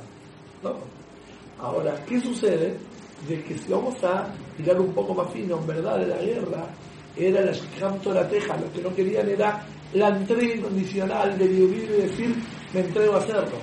¿no? 0.64 0.76
Ahora, 1.60 2.04
¿qué 2.06 2.20
sucede? 2.20 2.76
De 3.28 3.44
que 3.44 3.58
si 3.58 3.72
vamos 3.72 4.02
a 4.04 4.34
tirar 4.58 4.80
un 4.80 4.94
poco 4.94 5.14
más 5.14 5.32
fino, 5.32 5.58
en 5.58 5.68
verdad, 5.68 6.00
de 6.00 6.08
la 6.08 6.18
guerra, 6.18 6.68
era 7.16 7.42
la 7.42 7.52
Shikam 7.52 8.00
Torateja, 8.00 8.58
lo 8.58 8.72
que 8.72 8.82
no 8.82 8.96
querían 8.96 9.30
era 9.30 9.66
la 9.94 10.10
entrega 10.10 10.56
incondicional 10.56 11.38
de 11.38 11.48
vivir 11.48 11.84
y 11.84 12.02
decir, 12.04 12.36
me 12.74 12.82
entrego 12.82 13.16
a 13.16 13.20
hacerlo. 13.20 13.58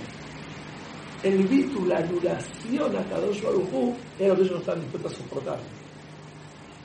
El 1.22 1.46
bitu, 1.46 1.86
la 1.86 1.98
anulación 1.98 2.96
a 2.96 3.02
Kadosh 3.08 3.42
Baruj 3.42 3.72
Hu, 3.72 3.94
era 4.18 4.28
lo 4.28 4.36
que 4.36 4.42
ellos 4.42 4.52
no 4.52 4.58
estaban 4.58 4.80
dispuestos 4.82 5.12
a 5.12 5.16
soportar. 5.16 5.58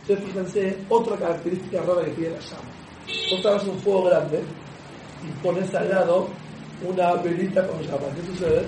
Entonces 0.02 0.26
fíjense, 0.26 0.78
otra 0.90 1.18
característica 1.18 1.82
rara 1.82 2.06
que 2.06 2.12
tiene 2.12 2.32
la 2.32 2.40
llama. 2.40 2.82
Vos 3.30 3.46
agarras 3.46 3.68
un 3.68 3.80
fuego 3.80 4.04
grande 4.06 4.42
y 5.24 5.44
pones 5.44 5.74
al 5.76 5.90
lado 5.90 6.28
una 6.88 7.14
velita 7.16 7.68
con 7.68 7.82
llama. 7.82 8.08
¿Qué 8.16 8.26
sucede? 8.32 8.66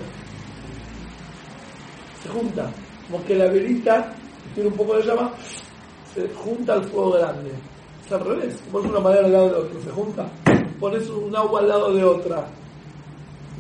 Se 2.22 2.30
junta. 2.30 2.72
Como 3.10 3.24
que 3.26 3.36
la 3.36 3.48
velita 3.48 4.14
tiene 4.54 4.70
un 4.70 4.76
poco 4.76 4.98
de 4.98 5.04
llama, 5.04 5.34
se 6.14 6.28
junta 6.30 6.74
al 6.74 6.84
fuego 6.86 7.12
grande. 7.14 7.52
Es 8.06 8.12
al 8.12 8.26
revés. 8.26 8.62
Pones 8.72 8.92
una 8.92 9.00
madera 9.00 9.26
al 9.26 9.32
lado 9.32 9.50
de 9.50 9.56
otra, 9.56 9.82
se 9.82 9.92
junta. 9.92 10.32
Pones 10.80 11.10
un 11.10 11.36
agua 11.36 11.62
al 11.62 11.70
lado 11.70 11.94
de 11.94 12.04
otra. 12.04 12.48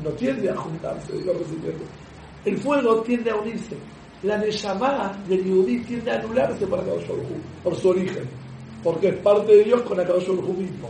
No 0.04 0.10
tiende 0.12 0.50
a 0.50 0.56
juntarse, 0.56 1.14
recipiente. 1.14 1.86
El 2.44 2.58
fuego 2.58 3.02
tiende 3.04 3.32
a 3.32 3.36
unirse. 3.36 3.78
La 4.24 4.38
Neshama 4.38 5.12
del 5.28 5.44
Yudí 5.44 5.80
tiende 5.84 6.12
a 6.12 6.16
anularse 6.16 6.66
para 6.68 6.84
Kadosh 6.84 7.06
por 7.64 7.76
su 7.76 7.90
origen. 7.90 8.30
Porque 8.84 9.10
es 9.10 9.18
parte 9.20 9.56
de 9.56 9.64
Dios 9.64 9.82
con 9.84 10.00
Hu 10.00 10.54
mismo. 10.54 10.90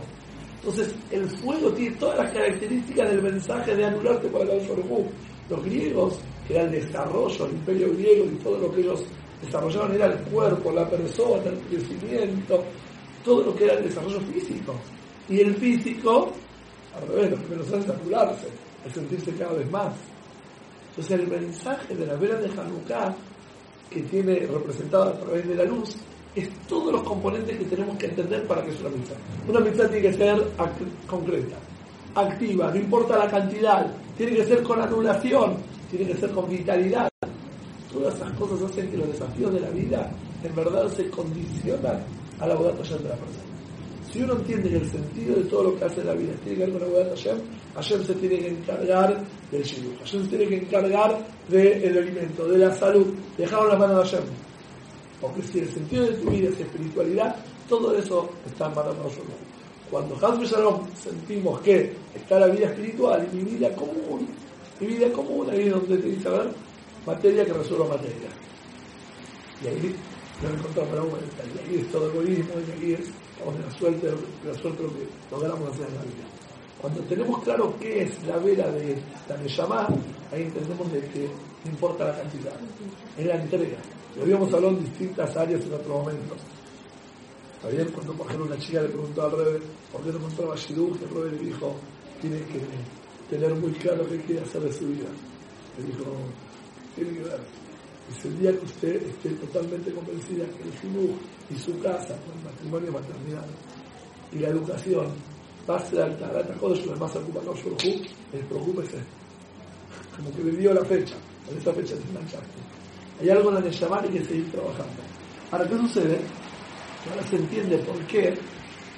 Entonces, 0.60 0.94
el 1.10 1.28
fuego 1.28 1.70
tiene 1.72 1.94
todas 1.96 2.18
las 2.18 2.32
características 2.32 3.10
del 3.10 3.22
mensaje 3.22 3.76
de 3.76 3.84
anularse 3.84 4.28
para 4.28 4.46
Kadosh. 4.46 4.68
Los 5.50 5.62
griegos, 5.62 6.18
que 6.48 6.54
era 6.54 6.64
el 6.64 6.70
desarrollo, 6.70 7.46
el 7.46 7.52
imperio 7.52 7.92
griego 7.92 8.24
y 8.24 8.36
todo 8.42 8.58
lo 8.58 8.72
que 8.72 8.80
ellos 8.80 9.04
desarrollaban 9.42 9.94
era 9.94 10.06
el 10.06 10.18
cuerpo, 10.30 10.72
la 10.72 10.88
persona, 10.88 11.42
el 11.44 11.58
crecimiento, 11.68 12.64
todo 13.24 13.42
lo 13.42 13.56
que 13.56 13.64
era 13.64 13.74
el 13.74 13.84
desarrollo 13.84 14.20
físico. 14.20 14.74
Y 15.28 15.40
el 15.40 15.54
físico, 15.54 16.32
al 16.94 17.08
revés, 17.08 17.30
lo 17.30 17.48
que 17.48 17.56
nos 17.56 17.66
hace 17.68 17.78
es 17.78 17.90
anularse, 17.90 18.48
es 18.86 18.92
sentirse 18.92 19.32
cada 19.32 19.54
vez 19.54 19.70
más. 19.70 19.94
Entonces 20.90 21.18
el 21.18 21.26
mensaje 21.26 21.94
de 21.94 22.06
la 22.06 22.14
vela 22.14 22.36
de 22.36 22.48
Hanukkah, 22.48 23.16
que 23.90 24.02
tiene 24.02 24.46
representado 24.46 25.04
a 25.04 25.18
través 25.18 25.48
de 25.48 25.54
la 25.54 25.64
luz, 25.64 25.96
es 26.36 26.48
todos 26.68 26.92
los 26.92 27.02
componentes 27.02 27.56
que 27.56 27.64
tenemos 27.64 27.96
que 27.96 28.06
entender 28.06 28.46
para 28.46 28.62
que 28.62 28.70
es 28.70 28.80
una 28.80 28.90
mitzvah. 28.90 29.16
Una 29.48 29.60
mitzvah 29.60 29.88
tiene 29.88 30.08
que 30.08 30.14
ser 30.14 30.44
concreta, 31.06 31.56
activa, 32.14 32.70
no 32.70 32.76
importa 32.76 33.18
la 33.18 33.28
cantidad, 33.28 33.86
tiene 34.16 34.36
que 34.36 34.44
ser 34.44 34.62
con 34.62 34.80
anulación, 34.80 35.56
tiene 35.90 36.12
que 36.12 36.18
ser 36.18 36.30
con 36.30 36.48
vitalidad. 36.48 37.08
Todas 37.92 38.14
esas 38.16 38.32
cosas 38.32 38.62
hacen 38.62 38.90
que 38.90 38.96
los 38.96 39.08
desafíos 39.08 39.52
de 39.52 39.60
la 39.60 39.70
vida 39.70 40.10
en 40.42 40.54
verdad 40.54 40.88
se 40.88 41.08
condicionan 41.08 42.00
a 42.40 42.46
la 42.46 42.54
boda 42.54 42.74
Hashem 42.76 42.98
de 43.02 43.08
la 43.08 43.16
persona. 43.16 43.44
Si 44.12 44.22
uno 44.22 44.34
entiende 44.34 44.68
que 44.68 44.76
el 44.76 44.90
sentido 44.90 45.36
de 45.36 45.42
todo 45.44 45.64
lo 45.64 45.78
que 45.78 45.84
hace 45.84 46.04
la 46.04 46.14
vida 46.14 46.32
tiene 46.44 46.58
que 46.58 46.64
ver 46.64 46.72
con 46.72 46.80
la 46.82 46.86
boda 46.86 47.08
Hashem, 47.10 47.38
Hashem 47.74 48.04
se 48.04 48.14
tiene 48.14 48.38
que 48.38 48.48
encargar 48.48 49.24
del 49.50 49.62
shiur, 49.62 49.98
Hashem 49.98 50.22
se 50.22 50.28
tiene 50.28 50.46
que 50.46 50.56
encargar 50.58 51.26
del 51.48 51.98
alimento, 51.98 52.46
de 52.46 52.58
la 52.58 52.74
salud, 52.74 53.12
dejarlo 53.36 53.64
en 53.64 53.70
las 53.70 53.78
manos 53.78 54.12
de 54.12 54.18
Hashem. 54.18 54.30
Porque 55.20 55.42
si 55.42 55.58
el 55.58 55.68
sentido 55.68 56.04
de 56.04 56.12
tu 56.12 56.30
vida 56.30 56.48
es 56.48 56.60
espiritualidad, 56.60 57.36
todo 57.68 57.96
eso 57.96 58.30
está 58.46 58.66
en 58.66 58.74
manos 58.74 58.96
de 58.96 59.02
nosotros. 59.02 59.36
Cuando 59.90 60.14
Hasbe 60.26 60.46
Shalom 60.46 60.88
sentimos 60.94 61.60
que 61.60 61.92
está 62.14 62.38
la 62.38 62.46
vida 62.48 62.66
espiritual 62.66 63.28
y 63.32 63.36
mi 63.36 63.42
vida 63.42 63.74
común, 63.74 64.26
mi 64.80 64.86
vida 64.86 65.10
común, 65.12 65.48
ahí 65.50 65.62
es 65.62 65.70
donde 65.70 65.98
te 65.98 66.08
dice, 66.08 66.28
a 66.28 66.32
ver, 66.32 66.50
materia 67.06 67.44
que 67.44 67.52
resuelva 67.52 67.88
materia. 67.88 68.28
Y 69.62 69.68
ahí 69.68 69.94
nos 70.42 70.52
encontramos 70.52 70.94
la 70.94 71.02
vuelta, 71.02 71.42
y 71.44 71.58
ahí 71.58 71.80
es 71.80 71.90
todo 71.90 72.10
egoísmo, 72.10 72.54
y 72.66 72.70
ahí 72.72 72.92
es, 72.94 73.10
la 73.44 73.78
suerte, 73.78 74.06
la 74.06 74.52
lo 74.52 74.94
que 74.94 75.08
logramos 75.30 75.70
hacer 75.70 75.86
en 75.88 75.94
la 75.94 76.02
vida. 76.02 76.24
Cuando 76.80 77.00
tenemos 77.02 77.42
claro 77.42 77.74
qué 77.80 78.02
es 78.02 78.26
la 78.26 78.36
vela 78.38 78.70
de 78.70 78.96
la 79.28 79.36
Neshama, 79.38 79.88
ahí 80.30 80.42
entendemos 80.42 80.92
de 80.92 81.00
que 81.08 81.28
no 81.64 81.70
importa 81.70 82.04
la 82.04 82.16
cantidad, 82.18 82.52
es 83.16 83.26
la 83.26 83.36
entrega. 83.36 83.78
Lo 84.16 84.22
habíamos 84.22 84.52
hablado 84.52 84.76
en 84.76 84.84
distintas 84.84 85.36
áreas 85.36 85.64
en 85.64 85.72
otro 85.72 85.98
momento. 85.98 86.34
¿Está 87.56 87.68
bien? 87.68 87.88
Cuando, 87.92 88.12
por 88.12 88.26
ejemplo, 88.26 88.46
una 88.46 88.58
chica 88.58 88.82
le 88.82 88.88
preguntó 88.88 89.22
al 89.22 89.30
Rebe 89.32 89.60
por 89.90 90.02
qué 90.02 90.10
no 90.10 90.18
encontraba 90.18 90.56
Shidduch, 90.56 91.02
el 91.02 91.08
Rebe 91.08 91.30
le 91.32 91.38
dijo, 91.38 91.74
tiene 92.20 92.38
que 92.40 92.60
tener 93.30 93.54
muy 93.54 93.72
claro 93.72 94.06
qué 94.06 94.20
quiere 94.20 94.42
hacer 94.42 94.60
de 94.60 94.72
su 94.72 94.86
vida. 94.86 95.08
Le 95.78 95.84
dijo, 95.84 96.04
tiene 96.94 97.12
que 97.12 97.20
ver. 97.20 97.40
Dice, 98.08 98.28
el 98.28 98.38
día 98.38 98.52
que 98.52 98.64
usted 98.64 99.02
esté 99.02 99.30
totalmente 99.30 99.92
convencida 99.92 100.44
que 100.46 100.62
el 100.62 100.72
Shidduch 100.72 101.16
y 101.50 101.58
su 101.58 101.78
casa, 101.80 102.14
el 102.14 102.44
matrimonio 102.44 102.92
maternidad, 102.92 103.46
y 104.32 104.38
la 104.38 104.48
educación 104.48 105.06
va 105.68 105.76
a 105.76 105.86
ser 105.86 106.02
alta, 106.02 106.30
la 106.32 106.96
más 106.96 107.16
ocupa 107.16 107.40
no 107.44 107.54
les 108.32 108.44
preocúpese. 108.46 108.98
Como 110.16 110.30
que 110.32 110.44
le 110.44 110.56
dio 110.58 110.74
la 110.74 110.84
fecha, 110.84 111.14
en 111.50 111.58
esta 111.58 111.72
fecha 111.72 111.94
te 111.96 112.08
enganchaste. 112.10 112.60
Hay 113.20 113.30
algo 113.30 113.48
en 113.48 113.54
la 113.54 113.60
Neshama 113.60 114.02
y 114.02 114.06
hay 114.08 114.18
que 114.18 114.24
seguir 114.24 114.50
trabajando. 114.50 115.02
Ahora, 115.50 115.68
¿qué 115.68 115.76
sucede? 115.78 116.18
Ahora 117.10 117.26
se 117.26 117.36
entiende 117.36 117.78
por 117.78 117.98
qué 118.06 118.34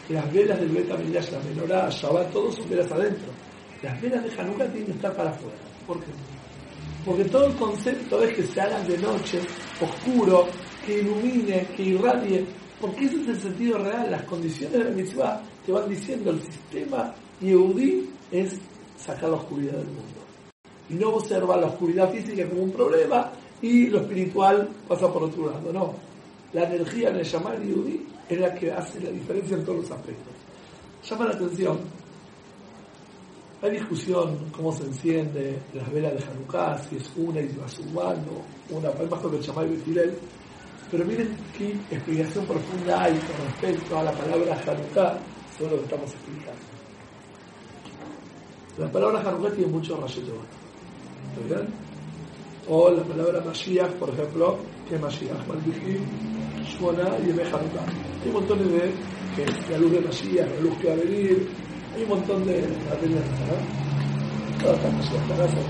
las 0.08 0.32
velas 0.32 0.58
del 0.60 0.70
Beta 0.70 0.96
Midrash, 0.96 1.30
la 1.32 1.40
menorá, 1.40 1.88
Shabbat, 1.90 2.32
todos 2.32 2.54
son 2.54 2.68
velas 2.68 2.90
adentro. 2.90 3.28
Las 3.82 4.00
velas 4.00 4.24
de 4.24 4.40
Hanukkah 4.40 4.66
tienen 4.68 4.86
que 4.86 4.92
estar 4.92 5.14
para 5.14 5.30
afuera. 5.30 5.56
¿Por 5.86 6.00
qué? 6.00 6.10
Porque 7.06 7.24
todo 7.26 7.46
el 7.46 7.54
concepto 7.54 8.20
es 8.20 8.34
que 8.34 8.42
se 8.42 8.60
hagan 8.60 8.84
de 8.88 8.98
noche, 8.98 9.40
oscuro, 9.80 10.48
que 10.84 10.98
ilumine, 10.98 11.64
que 11.76 11.84
irradie. 11.84 12.44
Porque 12.80 13.04
ese 13.04 13.22
es 13.22 13.28
el 13.28 13.40
sentido 13.40 13.78
real. 13.78 14.10
Las 14.10 14.24
condiciones 14.24 14.76
de 14.76 14.84
la 14.84 14.90
mitzvah 14.90 15.40
te 15.64 15.70
van 15.70 15.88
diciendo 15.88 16.32
el 16.32 16.42
sistema 16.42 17.14
Yehudí 17.40 18.10
es 18.32 18.58
sacar 18.96 19.30
la 19.30 19.36
oscuridad 19.36 19.74
del 19.74 19.86
mundo. 19.86 20.20
Y 20.90 20.94
no 20.94 21.10
observar 21.10 21.60
la 21.60 21.68
oscuridad 21.68 22.10
física 22.10 22.48
como 22.48 22.64
un 22.64 22.72
problema 22.72 23.30
y 23.62 23.86
lo 23.86 24.00
espiritual 24.00 24.68
pasa 24.88 25.12
por 25.12 25.22
otro 25.22 25.48
lado. 25.48 25.72
No. 25.72 25.94
La 26.52 26.64
energía 26.64 27.10
en 27.10 27.16
el 27.16 27.24
llamar 27.24 27.62
Yehudí 27.62 28.04
es 28.28 28.40
la 28.40 28.52
que 28.52 28.72
hace 28.72 29.00
la 29.00 29.10
diferencia 29.10 29.56
en 29.56 29.64
todos 29.64 29.78
los 29.78 29.90
aspectos. 29.92 30.32
Llama 31.08 31.26
la 31.26 31.34
atención. 31.34 31.78
Hay 33.62 33.70
discusión 33.70 34.36
cómo 34.52 34.70
se 34.70 34.84
enciende 34.84 35.58
las 35.72 35.90
velas 35.90 36.12
de 36.12 36.24
Hanukkah, 36.24 36.78
si 36.78 36.96
es 36.96 37.10
una 37.16 37.40
y 37.40 37.48
Basumán 37.48 38.22
o 38.28 38.76
una, 38.76 38.90
hay 38.90 39.08
más 39.08 39.20
que 39.20 39.36
el 39.36 39.42
Shamay 39.42 39.68
Betilel. 39.70 40.18
Pero 40.90 41.04
miren 41.06 41.34
qué 41.56 41.72
explicación 41.90 42.44
profunda 42.44 43.02
hay 43.02 43.12
con 43.12 43.46
respecto 43.46 43.98
a 43.98 44.04
la 44.04 44.12
palabra 44.12 44.60
Hanukkah 44.66 45.18
sobre 45.56 45.70
lo 45.70 45.76
que 45.78 45.84
estamos 45.84 46.12
explicando. 46.12 46.60
La 48.76 48.92
palabra 48.92 49.20
Hanukkah 49.20 49.54
tiene 49.54 49.72
muchos 49.72 49.98
rayos 49.98 50.18
¿Está 50.18 51.54
bien? 51.54 51.66
O 52.68 52.90
la 52.90 53.02
palabra 53.04 53.40
Mashiach, 53.40 53.92
por 53.92 54.10
ejemplo, 54.10 54.58
que 54.86 54.98
Mashiach, 54.98 55.46
Maldichim, 55.48 56.04
Shmona 56.62 57.18
y 57.20 57.28
Yemé 57.28 57.42
Hanukkah. 57.44 57.86
Hay 58.22 58.30
montones 58.30 58.70
de 58.70 58.92
que 59.34 59.70
la 59.72 59.78
luz 59.78 59.92
de 59.92 60.00
Mashiach, 60.02 60.50
la 60.56 60.60
luz 60.60 60.76
que 60.78 60.88
va 60.88 60.92
a 60.92 60.96
venir, 60.96 61.48
hay 61.96 62.02
un 62.02 62.08
montón 62.10 62.44
de 62.44 62.60
materias, 62.60 63.24
¿no? 63.48 64.62
Todo 64.62 64.74
está 64.74 64.90
Mashiach, 64.90 65.28
la 65.28 65.36
gracia 65.36 65.60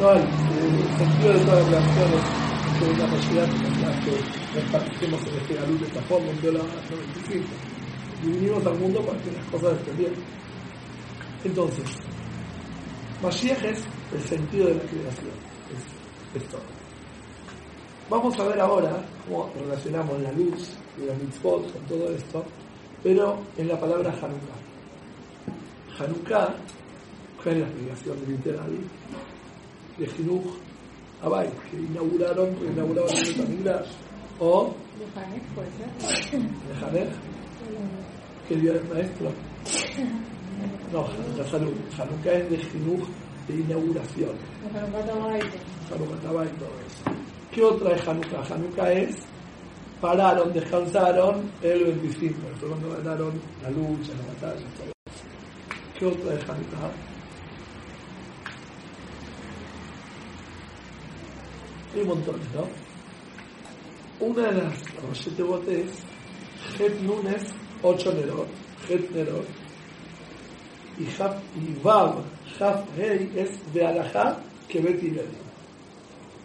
No 0.00 0.10
hay, 0.10 0.20
el 0.20 0.98
sentido 0.98 1.32
de 1.32 1.40
todas 1.40 1.70
las 1.70 1.82
relaciones 1.82 2.48
que 2.78 2.96
la 2.96 3.06
Mashiach 3.08 3.52
las 3.82 4.04
que 4.04 4.60
nos 4.60 4.70
participemos 4.70 5.20
en 5.26 5.36
este 5.36 5.66
luz 5.66 5.80
de 5.80 5.86
esta 5.86 6.02
forma, 6.02 6.30
en 6.30 6.54
la 6.54 6.60
95. 6.60 7.46
Y 8.22 8.26
vinimos 8.30 8.66
al 8.66 8.78
mundo 8.78 9.00
para 9.02 9.18
que 9.20 9.32
las 9.32 9.44
cosas 9.46 9.78
estén. 9.80 10.14
Entonces, 11.44 11.84
Mashiach 13.22 13.64
es 13.64 13.84
el 14.12 14.22
sentido 14.22 14.68
de 14.68 14.74
la 14.74 14.82
creación. 14.82 15.34
Es, 15.74 16.40
es 16.40 16.48
todo. 16.48 16.62
Vamos 18.08 18.38
a 18.38 18.44
ver 18.44 18.60
ahora 18.60 19.04
cómo 19.26 19.50
relacionamos 19.54 20.20
la 20.22 20.32
luz 20.32 20.72
y 20.96 21.04
la 21.04 21.14
mitzvot 21.14 21.72
con 21.72 21.82
todo 21.86 22.10
esto, 22.10 22.44
pero 23.02 23.38
en 23.56 23.68
la 23.68 23.78
palabra 23.78 24.10
Hanukkah. 24.10 24.58
Hanukkah, 25.98 26.54
¿cuál 27.42 27.56
es 27.56 27.60
la 27.60 27.66
explicación 27.66 28.16
literal? 28.26 28.70
De 29.98 30.06
Jinuj 30.06 30.44
Abay, 31.22 31.50
que 31.70 31.76
inauguraron, 31.76 32.56
inauguraron 32.72 33.10
el 33.10 33.34
Betamigdash. 33.34 33.88
O 34.40 34.72
De 34.98 35.04
de 35.04 36.86
Hanek, 36.86 37.10
que 38.48 38.56
dio 38.56 38.72
el 38.72 38.88
maestro. 38.88 39.32
No, 40.92 41.04
Hanukkah, 41.04 41.50
salud. 41.50 41.74
Hanukkah 41.96 42.32
es 42.32 42.50
de 42.50 42.58
Jinuj 42.58 43.00
de 43.48 43.54
inauguración. 43.54 44.36
De 44.72 44.78
Hanukkah 44.78 45.06
Tabá 46.22 46.44
y 46.44 46.48
todo 46.58 46.70
eso. 46.86 47.18
¿Qué 47.50 47.64
otra 47.64 47.96
es 47.96 48.06
Hanukkah? 48.06 48.44
Hanukkah 48.54 48.92
es 48.92 49.16
pararon, 50.00 50.52
descansaron 50.52 51.50
el 51.62 51.84
25, 51.84 52.38
fue 52.58 52.68
cuando 52.68 52.90
ganaron 52.90 53.40
la 53.62 53.70
lucha, 53.70 54.12
la 54.12 54.32
batalla, 54.32 54.66
todo. 54.76 54.92
¿Qué 55.98 56.06
otra 56.06 56.34
es 56.34 56.48
Hanukkah? 56.48 56.92
Hay 61.94 62.04
montones, 62.04 62.46
¿no? 62.54 62.68
Una 64.26 64.48
de 64.48 64.62
las 64.62 64.94
Roshete 65.02 65.42
Botes, 65.42 66.02
Het 66.78 67.00
Nunes, 67.00 67.54
8 67.82 68.12
Nerot, 68.12 68.48
Het 68.88 69.10
Nerot, 69.10 69.46
y, 70.98 71.06
Jaf, 71.06 71.36
y 71.56 71.80
Vav, 71.82 72.24
Hei 72.96 73.30
es 73.36 73.72
de 73.72 73.86
Alajá 73.86 74.36
que 74.68 74.80
Betilel. 74.80 75.28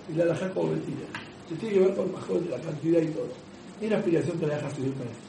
Y 0.09 0.13
la 0.13 0.23
Alajá 0.25 0.49
como 0.51 0.71
Betilel. 0.71 1.07
que 1.49 1.55
tiene 1.55 1.75
que 1.75 1.79
ver 1.81 1.95
con 1.95 2.11
mejor 2.11 2.41
la 2.49 2.59
cantidad 2.59 3.01
y 3.01 3.07
todo. 3.07 3.42
Hay 3.83 3.87
una 3.87 3.97
explicación 3.97 4.39
que 4.39 4.47
le 4.47 4.55
deja 4.55 4.69
seguir 4.69 4.93
para 4.93 5.09
esto. 5.09 5.23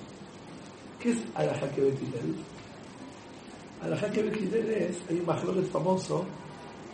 ¿Qué 1.01 1.11
es 1.11 1.19
Alajá 1.35 1.69
que 1.73 1.81
Betitel? 1.81 2.37
Alajá 3.83 4.11
que 4.13 4.23
Betitel 4.23 4.71
es, 4.71 4.97
hay 5.11 5.19
un 5.19 5.27
majlores 5.27 5.69
famoso 5.71 6.25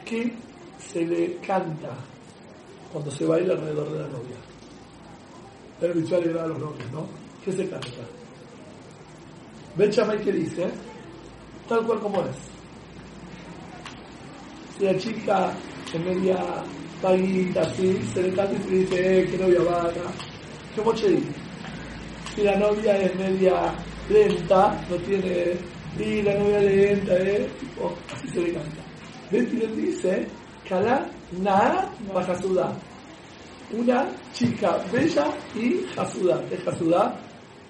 que 0.06 0.32
se 0.78 1.04
le 1.04 1.36
canta 1.46 1.90
cuando 2.90 3.10
se 3.10 3.26
baila 3.26 3.52
alrededor 3.52 3.92
de 3.92 3.98
la 3.98 4.08
novia. 4.08 4.36
El 5.82 5.92
ritual 5.92 6.30
era 6.30 6.44
a 6.44 6.46
los 6.46 6.58
novios, 6.60 6.92
¿no? 6.92 7.06
¿Qué 7.44 7.52
se 7.52 7.68
canta? 7.68 7.88
Ben 9.76 9.90
Chamay 9.90 10.18
que 10.22 10.32
dice, 10.32 10.70
tal 11.68 11.84
cual 11.86 12.00
como 12.00 12.22
es. 12.22 12.36
Si 14.78 14.84
la 14.86 14.96
chica 14.96 15.52
es 15.92 16.00
media 16.00 16.42
vaguita, 17.02 17.60
así, 17.60 18.00
se 18.14 18.22
le 18.22 18.32
canta 18.32 18.54
y 18.54 18.62
se 18.62 18.70
dice, 18.70 19.20
eh, 19.20 19.28
qué 19.30 19.36
novia 19.36 19.60
vaga. 19.60 20.10
¿Cómo 20.74 20.94
che 20.94 21.49
Si 22.34 22.42
la 22.42 22.56
novia 22.56 22.96
es 22.96 23.14
media 23.16 23.74
lenta, 24.08 24.80
no 24.88 24.96
tiene, 24.96 25.56
y 25.98 26.22
la 26.22 26.34
novia 26.34 26.60
lenta, 26.60 27.16
eh, 27.18 27.48
tipo, 27.58 27.92
así 28.12 28.28
se 28.28 28.40
le 28.40 28.52
canta. 28.54 28.82
Betty 29.30 29.56
le 29.56 29.66
dice, 29.68 30.26
Kalá 30.68 31.08
Na 31.38 31.90
Bajasudá. 32.12 32.72
Una 33.72 34.08
chica 34.32 34.78
bella 34.92 35.26
y 35.54 35.86
Hasudá. 35.96 36.42
Es 36.50 36.66
Hasudá, 36.66 37.16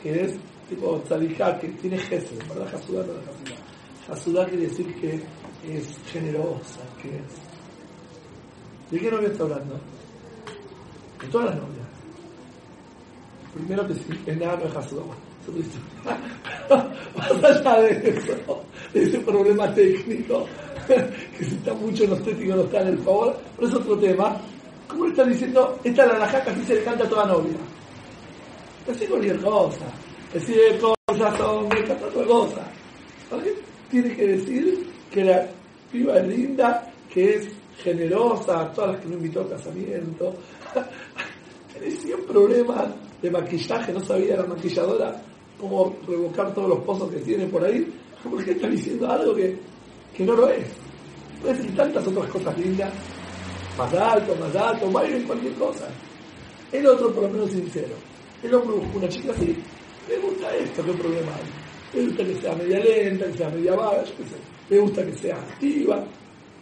que 0.02 0.22
es 0.22 0.38
tipo 0.68 0.98
tzadijá, 1.00 1.58
que 1.58 1.68
tiene 1.68 1.98
gesed, 1.98 2.38
¿verdad? 2.48 2.74
Hasudá 2.74 3.04
no 3.06 3.12
es 3.12 3.28
Hasudá. 3.28 3.56
Hasudá 4.08 4.46
quiere 4.46 4.66
decir 4.66 4.94
que 5.00 5.22
es 5.68 5.98
generosa, 6.10 6.80
que 7.02 7.08
es. 7.08 8.90
¿De 8.90 8.98
qué 8.98 9.10
novia 9.10 9.28
está 9.28 9.44
hablando? 9.44 9.78
De 11.20 11.28
todas 11.28 11.50
las 11.50 11.56
novias. 11.56 11.79
Primero 13.54 13.82
nada 13.82 14.56
no 14.56 14.64
es 14.68 14.76
Hasudá. 14.76 15.02
Más 16.70 17.44
allá 17.44 17.80
de 17.80 18.10
eso, 18.10 18.62
de 18.92 19.02
ese 19.02 19.18
problema 19.20 19.74
técnico, 19.74 20.46
que 20.86 21.44
si 21.44 21.54
está 21.56 21.74
mucho 21.74 22.04
en 22.04 22.10
lo 22.10 22.16
estético 22.16 22.54
no 22.54 22.62
está 22.62 22.82
en 22.82 22.88
el 22.88 22.98
favor, 22.98 23.36
pero 23.56 23.68
es 23.68 23.74
otro 23.74 23.98
tema. 23.98 24.36
¿Cómo 24.86 25.04
le 25.04 25.10
está 25.10 25.24
diciendo? 25.24 25.78
Esta 25.82 26.04
es 26.04 26.18
la 26.18 26.44
que 26.44 26.64
se 26.64 26.74
le 26.74 26.82
canta 26.84 27.04
a 27.04 27.08
toda 27.08 27.26
novia. 27.26 27.56
Decir 28.86 29.08
cualquier 29.08 29.40
cosa. 29.40 29.84
Decir 30.32 30.80
cosas, 30.80 31.40
hombre, 31.40 31.84
canta 31.84 32.06
otra 32.06 32.24
cosa. 32.26 32.62
¿Vale? 33.30 33.54
Tiene 33.90 34.14
que 34.14 34.26
decir 34.26 34.86
que 35.10 35.24
la 35.24 35.46
piba 35.90 36.18
es 36.18 36.28
linda, 36.28 36.92
que 37.12 37.36
es 37.36 37.48
generosa, 37.82 38.70
todas 38.72 38.92
las 38.92 39.00
que 39.00 39.08
no 39.08 39.14
invitó 39.14 39.40
a 39.40 39.50
casamiento. 39.50 40.34
Tiene 41.72 41.90
100 41.90 42.26
problemas 42.26 42.86
de 43.22 43.30
maquillaje, 43.30 43.92
no 43.92 44.00
sabía 44.00 44.36
la 44.36 44.44
maquilladora 44.44 45.20
cómo 45.60 45.94
revocar 46.08 46.54
todos 46.54 46.70
los 46.70 46.78
pozos 46.80 47.10
que 47.10 47.18
tiene 47.18 47.46
por 47.46 47.64
ahí. 47.64 47.86
¿Por 48.22 48.44
qué 48.44 48.52
está 48.52 48.68
diciendo 48.68 49.10
algo 49.10 49.34
que, 49.34 49.56
que 50.14 50.24
no 50.24 50.34
lo 50.34 50.48
es? 50.48 50.66
Puede 51.40 51.54
decir 51.54 51.76
tantas 51.76 52.06
otras 52.06 52.30
cosas 52.30 52.58
lindas, 52.58 52.92
más 53.78 53.94
alto, 53.94 54.34
más 54.36 54.54
alto, 54.56 54.90
bailen 54.90 55.24
cualquier 55.24 55.54
cosa. 55.54 55.86
El 56.72 56.86
otro, 56.86 57.12
por 57.12 57.24
lo 57.24 57.30
menos, 57.30 57.50
sincero. 57.50 57.94
El 58.42 58.54
hombre 58.54 58.76
busca 58.76 58.98
una 58.98 59.08
chica 59.08 59.32
así, 59.32 59.56
le 60.08 60.18
gusta 60.18 60.54
esto, 60.56 60.84
¿qué 60.84 60.92
problema 60.92 61.32
hay? 61.34 62.00
Le 62.00 62.06
gusta 62.06 62.24
que 62.24 62.34
sea 62.36 62.54
media 62.54 62.80
lenta, 62.80 63.26
que 63.26 63.36
sea 63.36 63.48
media 63.50 63.74
vaga, 63.74 64.04
yo. 64.04 64.12
Le 64.68 64.78
gusta 64.78 65.04
que 65.04 65.12
sea 65.12 65.36
activa. 65.36 66.04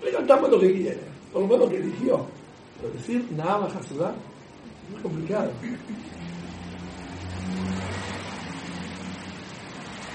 Le 0.02 0.10
cantamos 0.10 0.50
lo 0.50 0.60
que 0.60 0.72
quiere, 0.72 1.00
por 1.32 1.42
lo 1.42 1.48
menos 1.48 1.70
que 1.70 1.76
eligió. 1.76 2.26
Pero 2.80 2.92
decir 2.94 3.24
nada 3.36 3.58
más 3.58 3.76
a 3.76 3.82
sudar, 3.82 4.14
es 4.94 5.02
complicado. 5.02 5.50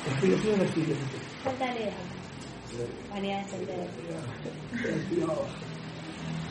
La 0.06 0.12
explicación 0.12 0.54
es 0.54 0.60
la 0.60 0.68
siguiente. 0.74 1.18
Falta 1.44 1.74
leer. 1.74 1.94
Variedades 3.12 3.54
enteras. 3.54 3.88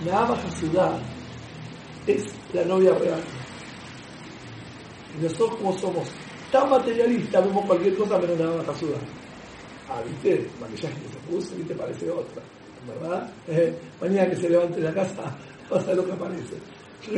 Nada 0.04 0.34
Hasudá 0.34 0.98
es 2.06 2.24
la 2.52 2.64
novia 2.64 2.94
real. 2.94 3.20
Y 5.18 5.22
nosotros 5.22 5.56
como 5.56 5.78
somos 5.78 6.08
tan 6.50 6.70
materialistas, 6.70 7.44
vemos 7.44 7.64
cualquier 7.66 7.96
cosa 7.96 8.18
menos 8.18 8.38
nada 8.38 8.62
Hasudá. 8.62 8.98
Ah, 9.88 10.00
viste, 10.06 10.48
maquillaje 10.60 10.94
que 11.02 11.08
se 11.08 11.18
puso, 11.30 11.56
viste, 11.56 11.74
parece 11.74 12.10
otra. 12.10 12.42
¿Verdad? 12.86 13.30
Eh, 13.48 13.76
mañana 14.00 14.30
que 14.30 14.36
se 14.36 14.48
levante 14.48 14.80
la 14.80 14.92
casa, 14.92 15.36
vas 15.70 15.84
a 15.84 15.86
ver 15.88 15.96
lo 15.96 16.06
que 16.06 16.12
aparece. 16.12 16.56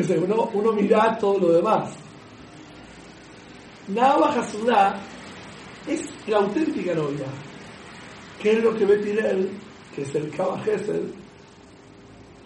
Sé, 0.02 0.18
uno, 0.18 0.50
uno 0.52 0.72
mira 0.72 1.16
todo 1.18 1.38
lo 1.38 1.52
demás. 1.52 1.90
Nada 3.88 4.28
Hasudá 4.30 4.98
es 5.86 6.10
la 6.26 6.38
auténtica 6.38 6.94
novia. 6.94 7.26
¿Qué 8.40 8.52
es 8.52 8.64
lo 8.64 8.74
que 8.74 8.86
ve 8.86 8.98
Tirel, 8.98 9.50
que 9.94 10.02
es 10.02 10.14
el 10.14 10.30
Kaba 10.30 10.58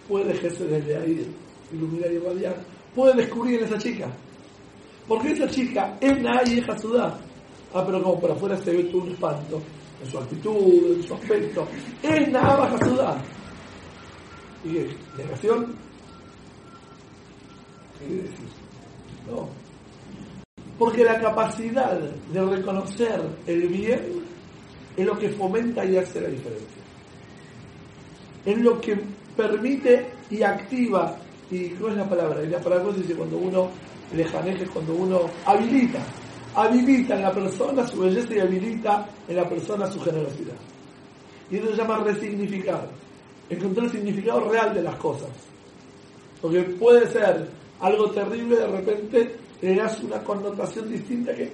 puede 0.07 0.33
Gesed 0.33 0.69
desde 0.69 0.97
ahí, 0.97 1.33
iluminar 1.71 2.11
y 2.11 2.15
irradiar, 2.15 2.55
puede 2.93 3.13
descubrir 3.21 3.59
en 3.59 3.65
esa 3.65 3.77
chica? 3.77 4.07
Porque 5.07 5.31
esa 5.31 5.47
chica 5.49 5.97
es 6.01 6.21
nada 6.21 6.43
y 6.45 6.59
es. 6.59 7.17
Ah, 7.73 7.83
pero 7.85 8.01
como 8.03 8.19
por 8.19 8.31
afuera 8.31 8.57
se 8.57 8.71
ve 8.71 8.83
todo 8.85 9.03
un 9.03 9.11
espanto, 9.11 9.61
en 10.03 10.11
su 10.11 10.17
actitud, 10.17 10.97
en 10.97 11.03
su 11.03 11.13
aspecto. 11.13 11.67
Es 12.03 12.27
nada 12.29 12.65
Hasudá. 12.65 13.21
¿Y 14.65 14.73
qué? 14.73 14.97
¿Negación? 15.17 15.73
¿Qué 17.99 18.05
quiere 18.07 18.23
decir? 18.23 18.45
No. 19.27 19.58
Porque 20.79 21.03
la 21.03 21.19
capacidad 21.19 21.99
de 21.99 22.41
reconocer 22.41 23.21
el 23.45 23.67
bien 23.67 24.23
es 24.95 25.05
lo 25.05 25.17
que 25.19 25.29
fomenta 25.29 25.83
y 25.83 25.97
hace 25.97 26.21
la 26.21 26.29
diferencia. 26.29 26.81
Es 28.45 28.57
lo 28.59 28.79
que 28.79 28.97
permite 29.35 30.09
y 30.29 30.41
activa, 30.41 31.17
y 31.51 31.73
no 31.79 31.89
es 31.89 31.97
la 31.97 32.07
palabra, 32.07 32.43
y 32.43 32.47
la 32.47 32.59
palabra 32.59 32.93
dice 32.93 33.13
cuando 33.13 33.37
uno 33.37 33.69
lejaneje, 34.15 34.65
cuando 34.67 34.95
uno 34.95 35.21
habilita, 35.45 35.99
habilita 36.55 37.15
en 37.15 37.23
la 37.23 37.33
persona 37.33 37.85
su 37.85 37.99
belleza 37.99 38.35
y 38.35 38.39
habilita 38.39 39.05
en 39.27 39.35
la 39.35 39.49
persona 39.49 39.91
su 39.91 39.99
generosidad. 39.99 40.55
Y 41.51 41.57
eso 41.57 41.71
se 41.71 41.75
llama 41.75 42.03
resignificar, 42.05 42.87
encontrar 43.49 43.87
el 43.87 43.91
significado 43.91 44.49
real 44.49 44.73
de 44.73 44.83
las 44.83 44.95
cosas. 44.95 45.29
Porque 46.41 46.61
puede 46.61 47.05
ser 47.07 47.49
algo 47.81 48.11
terrible, 48.11 48.55
de 48.55 48.67
repente 48.67 49.35
le 49.61 49.75
das 49.75 50.01
una 50.01 50.23
connotación 50.23 50.89
distinta 50.89 51.33
que 51.33 51.51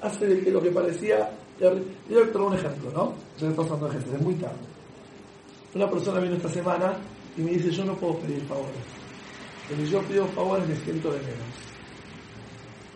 hace 0.00 0.26
de 0.26 0.40
que 0.42 0.50
lo 0.50 0.60
que 0.60 0.70
parecía. 0.70 1.30
Yo 1.58 1.70
a 1.70 2.44
un 2.44 2.54
ejemplo, 2.54 2.90
¿no? 2.92 3.14
Estoy 3.34 3.54
pasando 3.54 3.88
ejemplos, 3.88 4.14
es 4.14 4.22
muy 4.22 4.34
tarde. 4.34 4.56
Una 5.74 5.90
persona 5.90 6.20
vino 6.20 6.36
esta 6.36 6.48
semana 6.48 6.96
y 7.36 7.40
me 7.40 7.52
dice, 7.52 7.70
yo 7.70 7.84
no 7.84 7.94
puedo 7.94 8.18
pedir 8.18 8.42
favores. 8.42 8.76
Pero 9.68 9.82
si 9.82 9.90
yo 9.90 10.02
pido 10.02 10.26
favores 10.28 10.68
me 10.68 10.76
siento 10.76 11.10
de 11.10 11.18
menos. 11.18 11.66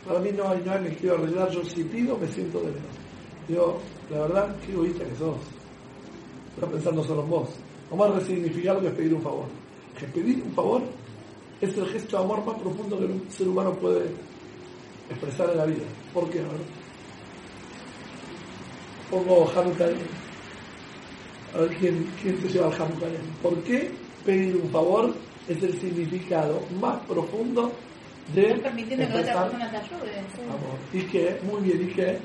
Para 0.07 0.19
mí 0.21 0.31
no 0.33 0.49
hay, 0.49 0.63
no 0.65 0.73
hay, 0.73 0.81
me 0.83 0.95
quiero 0.95 1.17
arreglar, 1.17 1.51
yo 1.51 1.65
si 1.65 1.85
pido 1.85 2.17
me 2.19 2.27
siento 2.29 2.59
de 2.61 2.67
menos. 2.67 2.97
Digo, 3.49 3.79
la 4.11 4.21
verdad, 4.21 4.57
qué 4.65 4.73
egoísta 4.73 5.05
que 5.05 5.17
sos. 5.17 5.37
Estás 6.55 6.71
pensando 6.71 7.05
solo 7.05 7.23
en 7.23 7.31
vos. 7.31 7.49
Vamos 7.91 8.11
a 8.11 8.21
resignificar 8.21 8.77
lo 8.77 8.83
que 8.83 8.89
es 8.89 8.95
pedir 8.95 9.15
un 9.15 9.23
favor. 9.23 9.47
Que 9.99 10.07
pedir 10.07 10.43
un 10.43 10.53
favor 10.53 10.83
es 11.61 11.77
el 11.77 11.87
gesto 11.87 12.17
de 12.19 12.25
amor 12.25 12.45
más 12.45 12.59
profundo 12.59 12.99
que 12.99 13.05
un 13.05 13.31
ser 13.31 13.49
humano 13.49 13.73
puede 13.75 14.11
expresar 15.11 15.51
en 15.51 15.59
la 15.59 15.67
vida. 15.67 15.85
¿Por 16.15 16.31
qué? 16.31 16.39
Ver. 16.39 16.49
Pongo 19.11 19.51
Hanukkah. 19.55 19.89
A 21.55 21.59
ver 21.59 21.77
quién, 21.79 22.07
quién 22.23 22.41
se 22.41 22.49
lleva 22.49 22.69
el 22.69 22.75
Hanukkah. 22.75 23.07
¿Por 23.43 23.63
qué 23.65 23.91
pedir 24.25 24.57
un 24.57 24.71
favor 24.71 25.15
es 25.49 25.63
el 25.63 25.81
significado 25.81 26.61
más 26.81 27.01
profundo 27.07 27.73
de 28.35 28.55
permitiendo 28.59 29.09
que 29.09 29.19
otra 29.19 29.43
persona 29.43 29.71
te 29.71 29.77
ayude. 29.77 30.19
amor? 30.19 30.79
¿Y 30.93 31.03
qué? 31.03 31.41
Muy 31.43 31.63
bien, 31.63 31.83
¿y 31.83 31.93
qué? 31.93 32.19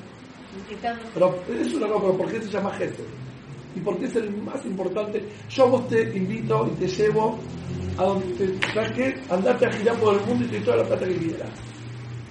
Pero 1.14 1.34
es 1.48 1.74
una 1.74 1.88
cosa, 1.88 2.00
pero 2.00 2.16
¿por 2.16 2.30
qué 2.30 2.40
se 2.40 2.48
llama 2.48 2.70
Gesed? 2.72 3.04
¿Y 3.74 3.80
por 3.80 3.98
qué 3.98 4.06
es 4.06 4.16
el 4.16 4.30
más 4.42 4.64
importante? 4.64 5.22
Yo 5.50 5.64
a 5.64 5.66
vos 5.66 5.88
te 5.88 6.02
invito 6.16 6.70
y 6.72 6.80
te 6.80 6.88
llevo 6.88 7.38
a 7.98 8.04
donde 8.04 8.48
te 8.48 8.72
¿sabes 8.72 8.92
qué? 8.92 9.14
Andate 9.28 9.66
a 9.66 9.72
girar 9.72 9.96
por 9.98 10.14
el 10.14 10.26
mundo 10.26 10.44
y 10.44 10.48
te 10.48 10.56
doy 10.56 10.64
toda 10.64 10.76
la 10.78 10.84
plata 10.84 11.06
que 11.06 11.16
quieras. 11.16 11.50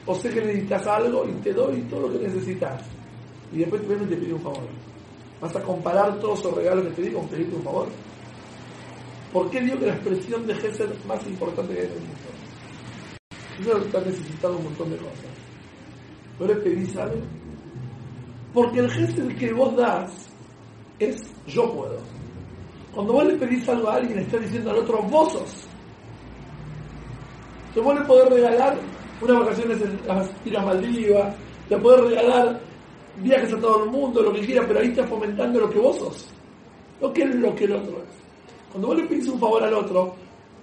O 0.06 0.16
sé 0.16 0.30
que 0.30 0.42
necesitas 0.42 0.86
algo 0.88 1.26
y 1.28 1.32
te 1.42 1.54
doy 1.54 1.82
todo 1.84 2.02
lo 2.02 2.12
que 2.12 2.28
necesitas. 2.28 2.82
Y 3.52 3.60
después 3.60 3.82
te 3.82 3.88
vengo 3.88 4.06
y 4.06 4.10
te 4.10 4.18
pido 4.18 4.36
un 4.36 4.42
favor. 4.42 4.68
¿Vas 5.42 5.56
a 5.56 5.62
comparar 5.62 6.20
todos 6.20 6.40
esos 6.40 6.56
regalos 6.56 6.86
que 6.86 6.92
te 6.92 7.02
di 7.04 7.12
con 7.12 7.28
pedirte 7.28 7.56
un 7.56 7.64
favor? 7.64 7.88
¿Por 9.34 9.50
qué 9.50 9.62
digo 9.62 9.80
que 9.80 9.88
la 9.88 9.94
expresión 9.94 10.48
de 10.48 10.56
Gesed 10.56 10.90
más 11.08 11.26
importante 11.28 11.74
que 11.74 11.82
el 11.82 11.90
mundo? 11.90 12.16
Primero 13.58 13.80
está 13.80 14.00
necesitando 14.00 14.58
un 14.58 14.64
montón 14.66 14.92
de 14.92 14.98
cosas. 14.98 15.26
¿No 16.40 16.46
le 16.48 16.56
pedís 16.56 16.96
algo? 16.98 17.22
Porque 18.54 18.80
el 18.80 18.90
gesto 18.90 19.28
que 19.38 19.54
vos 19.54 19.76
das 19.76 20.30
es 21.00 21.22
yo 21.48 21.72
puedo. 21.74 21.98
Cuando 22.94 23.14
vos 23.14 23.26
le 23.26 23.36
pedís 23.36 23.68
algo 23.68 23.90
a 23.90 23.96
alguien, 23.96 24.20
está 24.20 24.38
diciendo 24.38 24.72
al 24.72 24.78
otro, 24.78 25.02
vos 25.04 25.34
sos. 25.34 25.68
Entonces 27.68 27.84
vos 27.84 28.00
le 28.00 28.06
podés 28.06 28.30
regalar 28.30 28.78
unas 29.22 29.40
vacaciones 29.40 29.82
en 29.82 30.00
las 30.08 30.30
Islas 30.46 30.66
Maldivas, 30.66 31.36
le 31.70 31.78
podés 31.78 32.02
regalar 32.10 32.60
viajes 33.18 33.54
a 33.54 33.60
todo 33.60 33.84
el 33.86 33.90
mundo, 33.92 34.22
lo 34.22 34.34
que 34.34 34.42
quieras, 34.42 34.66
pero 34.68 34.80
ahí 34.80 34.88
estás 34.88 35.10
fomentando 35.10 35.60
lo 35.60 35.70
que 35.70 35.80
vos 35.80 35.98
sos, 35.98 36.28
no 37.02 37.12
que 37.14 37.26
lo 37.26 37.56
que 37.56 37.64
el 37.66 37.74
otro 37.74 37.98
es. 38.00 38.16
Cuando 38.72 38.88
vos 38.90 38.98
le 38.98 39.04
pides 39.08 39.28
un 39.30 39.40
favor 39.40 39.64
al 39.64 39.74
otro, 39.74 40.16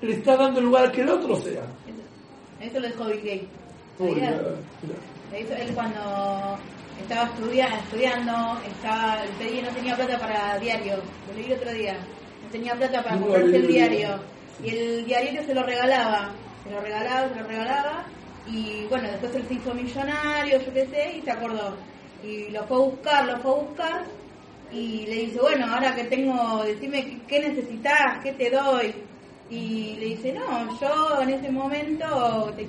le 0.02 0.12
estás 0.12 0.38
dando 0.38 0.60
lugar 0.60 0.86
a 0.86 0.92
que 0.92 1.00
el 1.00 1.08
otro 1.08 1.34
sea. 1.36 1.62
Eso 2.60 2.78
lo 2.78 2.86
dijo 2.86 3.04
Bill 3.06 3.16
Gates. 3.18 3.48
Él 5.32 5.74
cuando 5.74 6.58
estaba 7.00 7.24
estudia- 7.28 7.68
estudiando, 7.78 8.58
estaba, 8.66 9.22
el 9.24 9.30
pedí 9.30 9.62
no 9.62 9.68
tenía 9.70 9.96
plata 9.96 10.18
para 10.18 10.58
diario. 10.58 10.96
Lo 11.28 11.34
leí 11.34 11.46
el 11.52 11.58
otro 11.58 11.72
día. 11.72 11.94
No 11.94 12.48
tenía 12.50 12.74
plata 12.74 13.02
para 13.02 13.16
No, 13.16 13.22
comprarse 13.22 13.56
el 13.56 13.66
diario. 13.66 14.08
Y 14.62 14.68
el 14.70 15.04
diario 15.06 15.42
se 15.44 15.54
lo 15.54 15.62
regalaba. 15.62 16.30
Se 16.64 16.70
lo 16.70 16.80
regalaba, 16.80 17.28
se 17.30 17.40
lo 17.40 17.46
regalaba. 17.48 18.04
Y 18.46 18.86
bueno, 18.88 19.08
después 19.08 19.34
él 19.36 19.46
se 19.46 19.54
hizo 19.54 19.74
millonario, 19.74 20.58
yo 20.60 20.72
qué 20.72 20.86
sé, 20.86 21.18
y 21.18 21.22
se 21.22 21.30
acordó. 21.30 21.76
Y 22.24 22.50
lo 22.50 22.64
fue 22.66 22.76
a 22.76 22.80
buscar, 22.80 23.26
lo 23.26 23.36
fue 23.40 23.50
a 23.52 23.54
buscar. 23.64 24.04
Y 24.72 25.06
le 25.06 25.14
dice, 25.26 25.40
bueno, 25.40 25.66
ahora 25.66 25.94
que 25.94 26.04
tengo, 26.04 26.64
decime 26.64 27.20
qué, 27.28 27.40
necesitas, 27.40 28.22
qué 28.22 28.32
te 28.32 28.50
doy. 28.50 28.94
Y 29.50 29.96
le 29.98 30.06
dice, 30.06 30.32
no, 30.32 30.80
yo 30.80 31.20
en 31.22 31.28
ese 31.30 31.50
momento 31.50 32.52
te- 32.56 32.66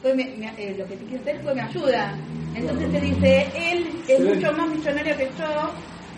fue 0.00 0.14
mi- 0.14 0.22
eh, 0.58 0.74
lo 0.78 0.86
que 0.88 0.96
te 0.96 1.04
quise 1.04 1.18
hacer 1.18 1.42
fue 1.42 1.54
mi 1.54 1.60
ayuda. 1.60 2.18
Entonces 2.54 2.90
te 2.90 3.00
dice, 3.00 3.52
él 3.54 4.04
es 4.08 4.18
Sí. 4.18 4.24
mucho 4.24 4.52
más 4.52 4.68
millonario 4.70 5.16
que 5.16 5.30
yo, 5.38 5.72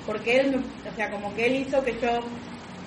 porque 0.06 0.36
él, 0.40 0.50
me- 0.52 0.90
o 0.90 0.94
sea, 0.94 1.10
como 1.10 1.34
que 1.34 1.46
él 1.46 1.56
hizo 1.66 1.82
que 1.82 2.00
yo 2.00 2.20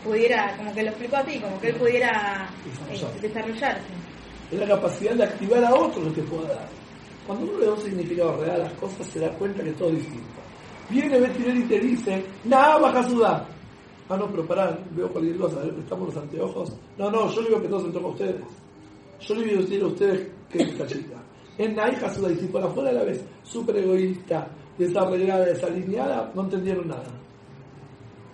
pudiera, 0.03 0.55
como 0.57 0.74
que 0.74 0.84
lo 0.84 0.89
explicó 0.91 1.18
así, 1.18 1.39
como 1.41 1.59
que 1.59 1.68
él 1.70 1.76
pudiera 1.76 2.49
eh, 2.63 2.70
Desarrollar. 2.70 3.22
desarrollarse. 3.22 4.06
Es 4.51 4.59
la 4.59 4.67
capacidad 4.67 5.13
de 5.13 5.23
activar 5.23 5.63
a 5.65 5.73
otro 5.75 6.01
lo 6.03 6.13
que 6.13 6.21
pueda 6.23 6.49
dar. 6.49 6.69
Cuando 7.25 7.45
uno 7.45 7.59
le 7.59 7.65
da 7.65 7.73
un 7.73 7.81
significado 7.81 8.37
real 8.37 8.61
a 8.61 8.63
las 8.65 8.73
cosas, 8.73 9.05
se 9.07 9.19
da 9.19 9.29
cuenta 9.31 9.63
que 9.63 9.73
todo 9.73 9.89
es 9.89 9.95
distinto. 9.95 10.37
Viene 10.89 11.19
Betinel 11.19 11.57
y 11.57 11.63
te 11.63 11.79
dice, 11.79 12.25
nada, 12.45 12.77
baja 12.79 13.03
sudar. 13.03 13.45
Ah, 14.09 14.15
no, 14.15 14.31
pero 14.31 14.45
pará, 14.47 14.79
veo 14.91 15.09
cualquier 15.09 15.37
cosa, 15.37 15.61
¿le 15.65 15.73
prestamos 15.73 16.13
los 16.13 16.23
anteojos? 16.23 16.73
No, 16.97 17.11
no, 17.11 17.29
yo 17.29 17.41
le 17.41 17.49
digo 17.49 17.61
que 17.61 17.67
todos 17.67 17.91
se 17.91 17.99
a 17.99 18.07
ustedes. 18.07 18.35
Yo 19.19 19.35
le 19.35 19.43
digo 19.43 19.87
a 19.87 19.89
ustedes, 19.89 20.21
a 20.21 20.49
que 20.49 20.63
es 20.63 20.69
esta 20.69 20.87
chica. 20.87 21.23
Es 21.57 21.75
Naija 21.75 22.13
Sudá, 22.13 22.31
y 22.31 22.35
si 22.37 22.45
por 22.47 22.63
afuera 22.63 22.93
la 22.93 23.03
ves 23.03 23.21
súper 23.43 23.77
egoísta, 23.77 24.47
desarreglada, 24.77 25.45
desalineada, 25.45 26.31
no 26.33 26.43
entendieron 26.43 26.87
nada. 26.87 27.09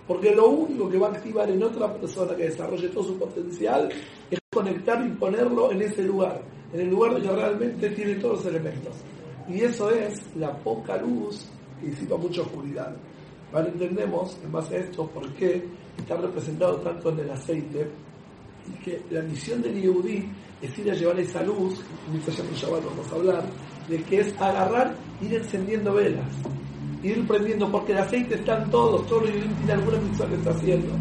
Porque 0.06 0.34
lo 0.34 0.48
único 0.48 0.88
que 0.88 0.98
va 0.98 1.08
a 1.08 1.12
activar 1.12 1.50
en 1.50 1.62
otra 1.62 1.92
persona 1.94 2.36
que 2.36 2.44
desarrolle 2.44 2.88
todo 2.88 3.04
su 3.04 3.18
potencial 3.18 3.88
es 4.30 4.38
conectar 4.52 5.04
y 5.06 5.10
ponerlo 5.10 5.72
en 5.72 5.82
ese 5.82 6.02
lugar, 6.02 6.42
en 6.72 6.80
el 6.80 6.90
lugar 6.90 7.12
donde 7.12 7.34
realmente 7.34 7.90
tiene 7.90 8.16
todos 8.16 8.44
los 8.44 8.54
elementos. 8.54 8.94
Y 9.48 9.60
eso 9.62 9.90
es 9.90 10.22
la 10.36 10.56
poca 10.58 10.96
luz 10.98 11.48
que 11.80 11.86
disipa 11.86 12.16
mucha 12.16 12.42
oscuridad. 12.42 12.94
Ahora 13.52 13.68
entendemos, 13.68 14.38
en 14.42 14.52
base 14.52 14.76
a 14.76 14.78
esto, 14.80 15.06
por 15.06 15.32
qué 15.34 15.64
está 15.96 16.16
representado 16.16 16.76
tanto 16.76 17.10
en 17.10 17.20
el 17.20 17.30
aceite 17.30 17.88
y 18.66 18.82
que 18.82 19.02
la 19.10 19.22
misión 19.22 19.62
del 19.62 19.80
Yehudí 19.80 20.28
es 20.60 20.78
ir 20.78 20.90
a 20.90 20.94
llevar 20.94 21.20
esa 21.20 21.42
luz, 21.42 21.80
en 22.12 22.20
Shabbat 22.54 22.84
vamos 22.84 23.12
a 23.12 23.14
hablar, 23.14 23.44
de 23.88 24.02
que 24.02 24.20
es 24.20 24.40
agarrar, 24.40 24.94
ir 25.20 25.34
encendiendo 25.34 25.92
velas, 25.92 26.26
ir 27.04 27.26
prendiendo, 27.26 27.70
porque 27.70 27.92
el 27.92 27.98
aceite 27.98 28.34
están 28.36 28.70
todos, 28.70 29.06
todos 29.06 29.22
los 29.22 29.32
tienen 29.32 29.70
alguna 29.70 29.98
mitzvah 29.98 30.26
que 30.26 30.34
está 30.34 30.50
haciendo. 30.50 30.92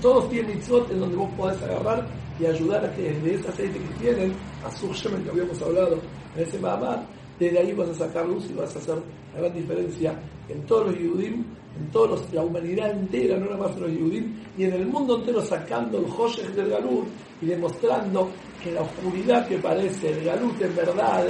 Todos 0.00 0.30
tienen 0.30 0.56
mitzvot 0.56 0.90
en 0.90 1.00
donde 1.00 1.16
vos 1.16 1.30
podés 1.36 1.62
agarrar 1.62 2.06
y 2.38 2.46
ayudar 2.46 2.84
a 2.84 2.94
que 2.94 3.02
desde 3.02 3.34
ese 3.34 3.48
aceite 3.48 3.78
que 3.78 4.04
tienen, 4.04 4.32
a 4.64 4.70
su 4.70 4.92
Shemen 4.92 5.24
que 5.24 5.30
habíamos 5.30 5.60
hablado 5.60 5.98
en 6.36 6.42
ese 6.42 6.58
Mahamad, 6.58 7.00
desde 7.38 7.58
ahí 7.58 7.72
vas 7.72 7.88
a 7.90 7.94
sacar 7.94 8.26
luz 8.26 8.48
y 8.50 8.54
vas 8.54 8.74
a 8.74 8.78
hacer 8.78 8.96
la 9.34 9.40
gran 9.40 9.54
diferencia 9.54 10.20
en 10.48 10.62
todos 10.66 10.86
los 10.86 10.98
Yehudim, 10.98 11.44
en 11.78 11.90
todos 11.90 12.10
los, 12.10 12.32
la 12.32 12.42
humanidad 12.42 12.90
entera, 12.90 13.38
no 13.38 13.46
nada 13.46 13.58
más 13.58 13.76
en 13.76 13.82
los 13.82 13.90
Yehudim, 13.90 14.34
y 14.56 14.64
en 14.64 14.72
el 14.72 14.86
mundo 14.86 15.18
entero 15.18 15.42
sacando 15.42 15.98
el 15.98 16.06
Hoshech 16.06 16.48
del 16.54 16.70
Galut 16.70 17.06
y 17.40 17.46
demostrando 17.46 18.30
que 18.62 18.72
la 18.72 18.82
oscuridad 18.82 19.46
que 19.46 19.58
parece 19.58 20.10
el 20.10 20.24
Galut 20.24 20.60
en 20.60 20.74
verdad 20.74 21.26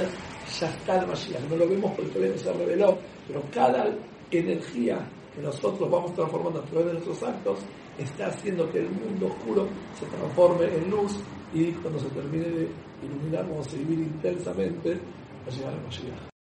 ya 0.59 0.67
está 0.67 0.99
el 0.99 1.07
Mashiach. 1.07 1.41
No 1.49 1.55
lo 1.57 1.67
vemos 1.67 1.91
porque 1.95 2.11
todavía 2.11 2.35
no 2.35 2.41
se 2.41 2.53
reveló, 2.53 2.97
pero 3.27 3.43
cada 3.53 3.85
energía 4.31 5.07
que 5.35 5.41
nosotros 5.41 5.89
vamos 5.89 6.13
transformando 6.13 6.59
a 6.59 6.63
través 6.63 6.87
de 6.87 6.93
nuestros 6.93 7.23
actos 7.23 7.59
está 7.97 8.27
haciendo 8.27 8.69
que 8.71 8.79
el 8.79 8.89
mundo 8.89 9.27
oscuro 9.27 9.67
se 9.99 10.05
transforme 10.05 10.65
en 10.65 10.89
luz 10.89 11.19
y 11.53 11.71
cuando 11.73 11.99
se 11.99 12.09
termine 12.09 12.45
de 12.45 12.67
iluminar 13.03 13.47
vamos 13.49 13.67
a 13.67 13.77
vivir 13.77 13.99
intensamente 13.99 14.99
a 15.47 15.49
llegar 15.49 15.73
al 15.73 15.81
Mashiach. 15.83 16.29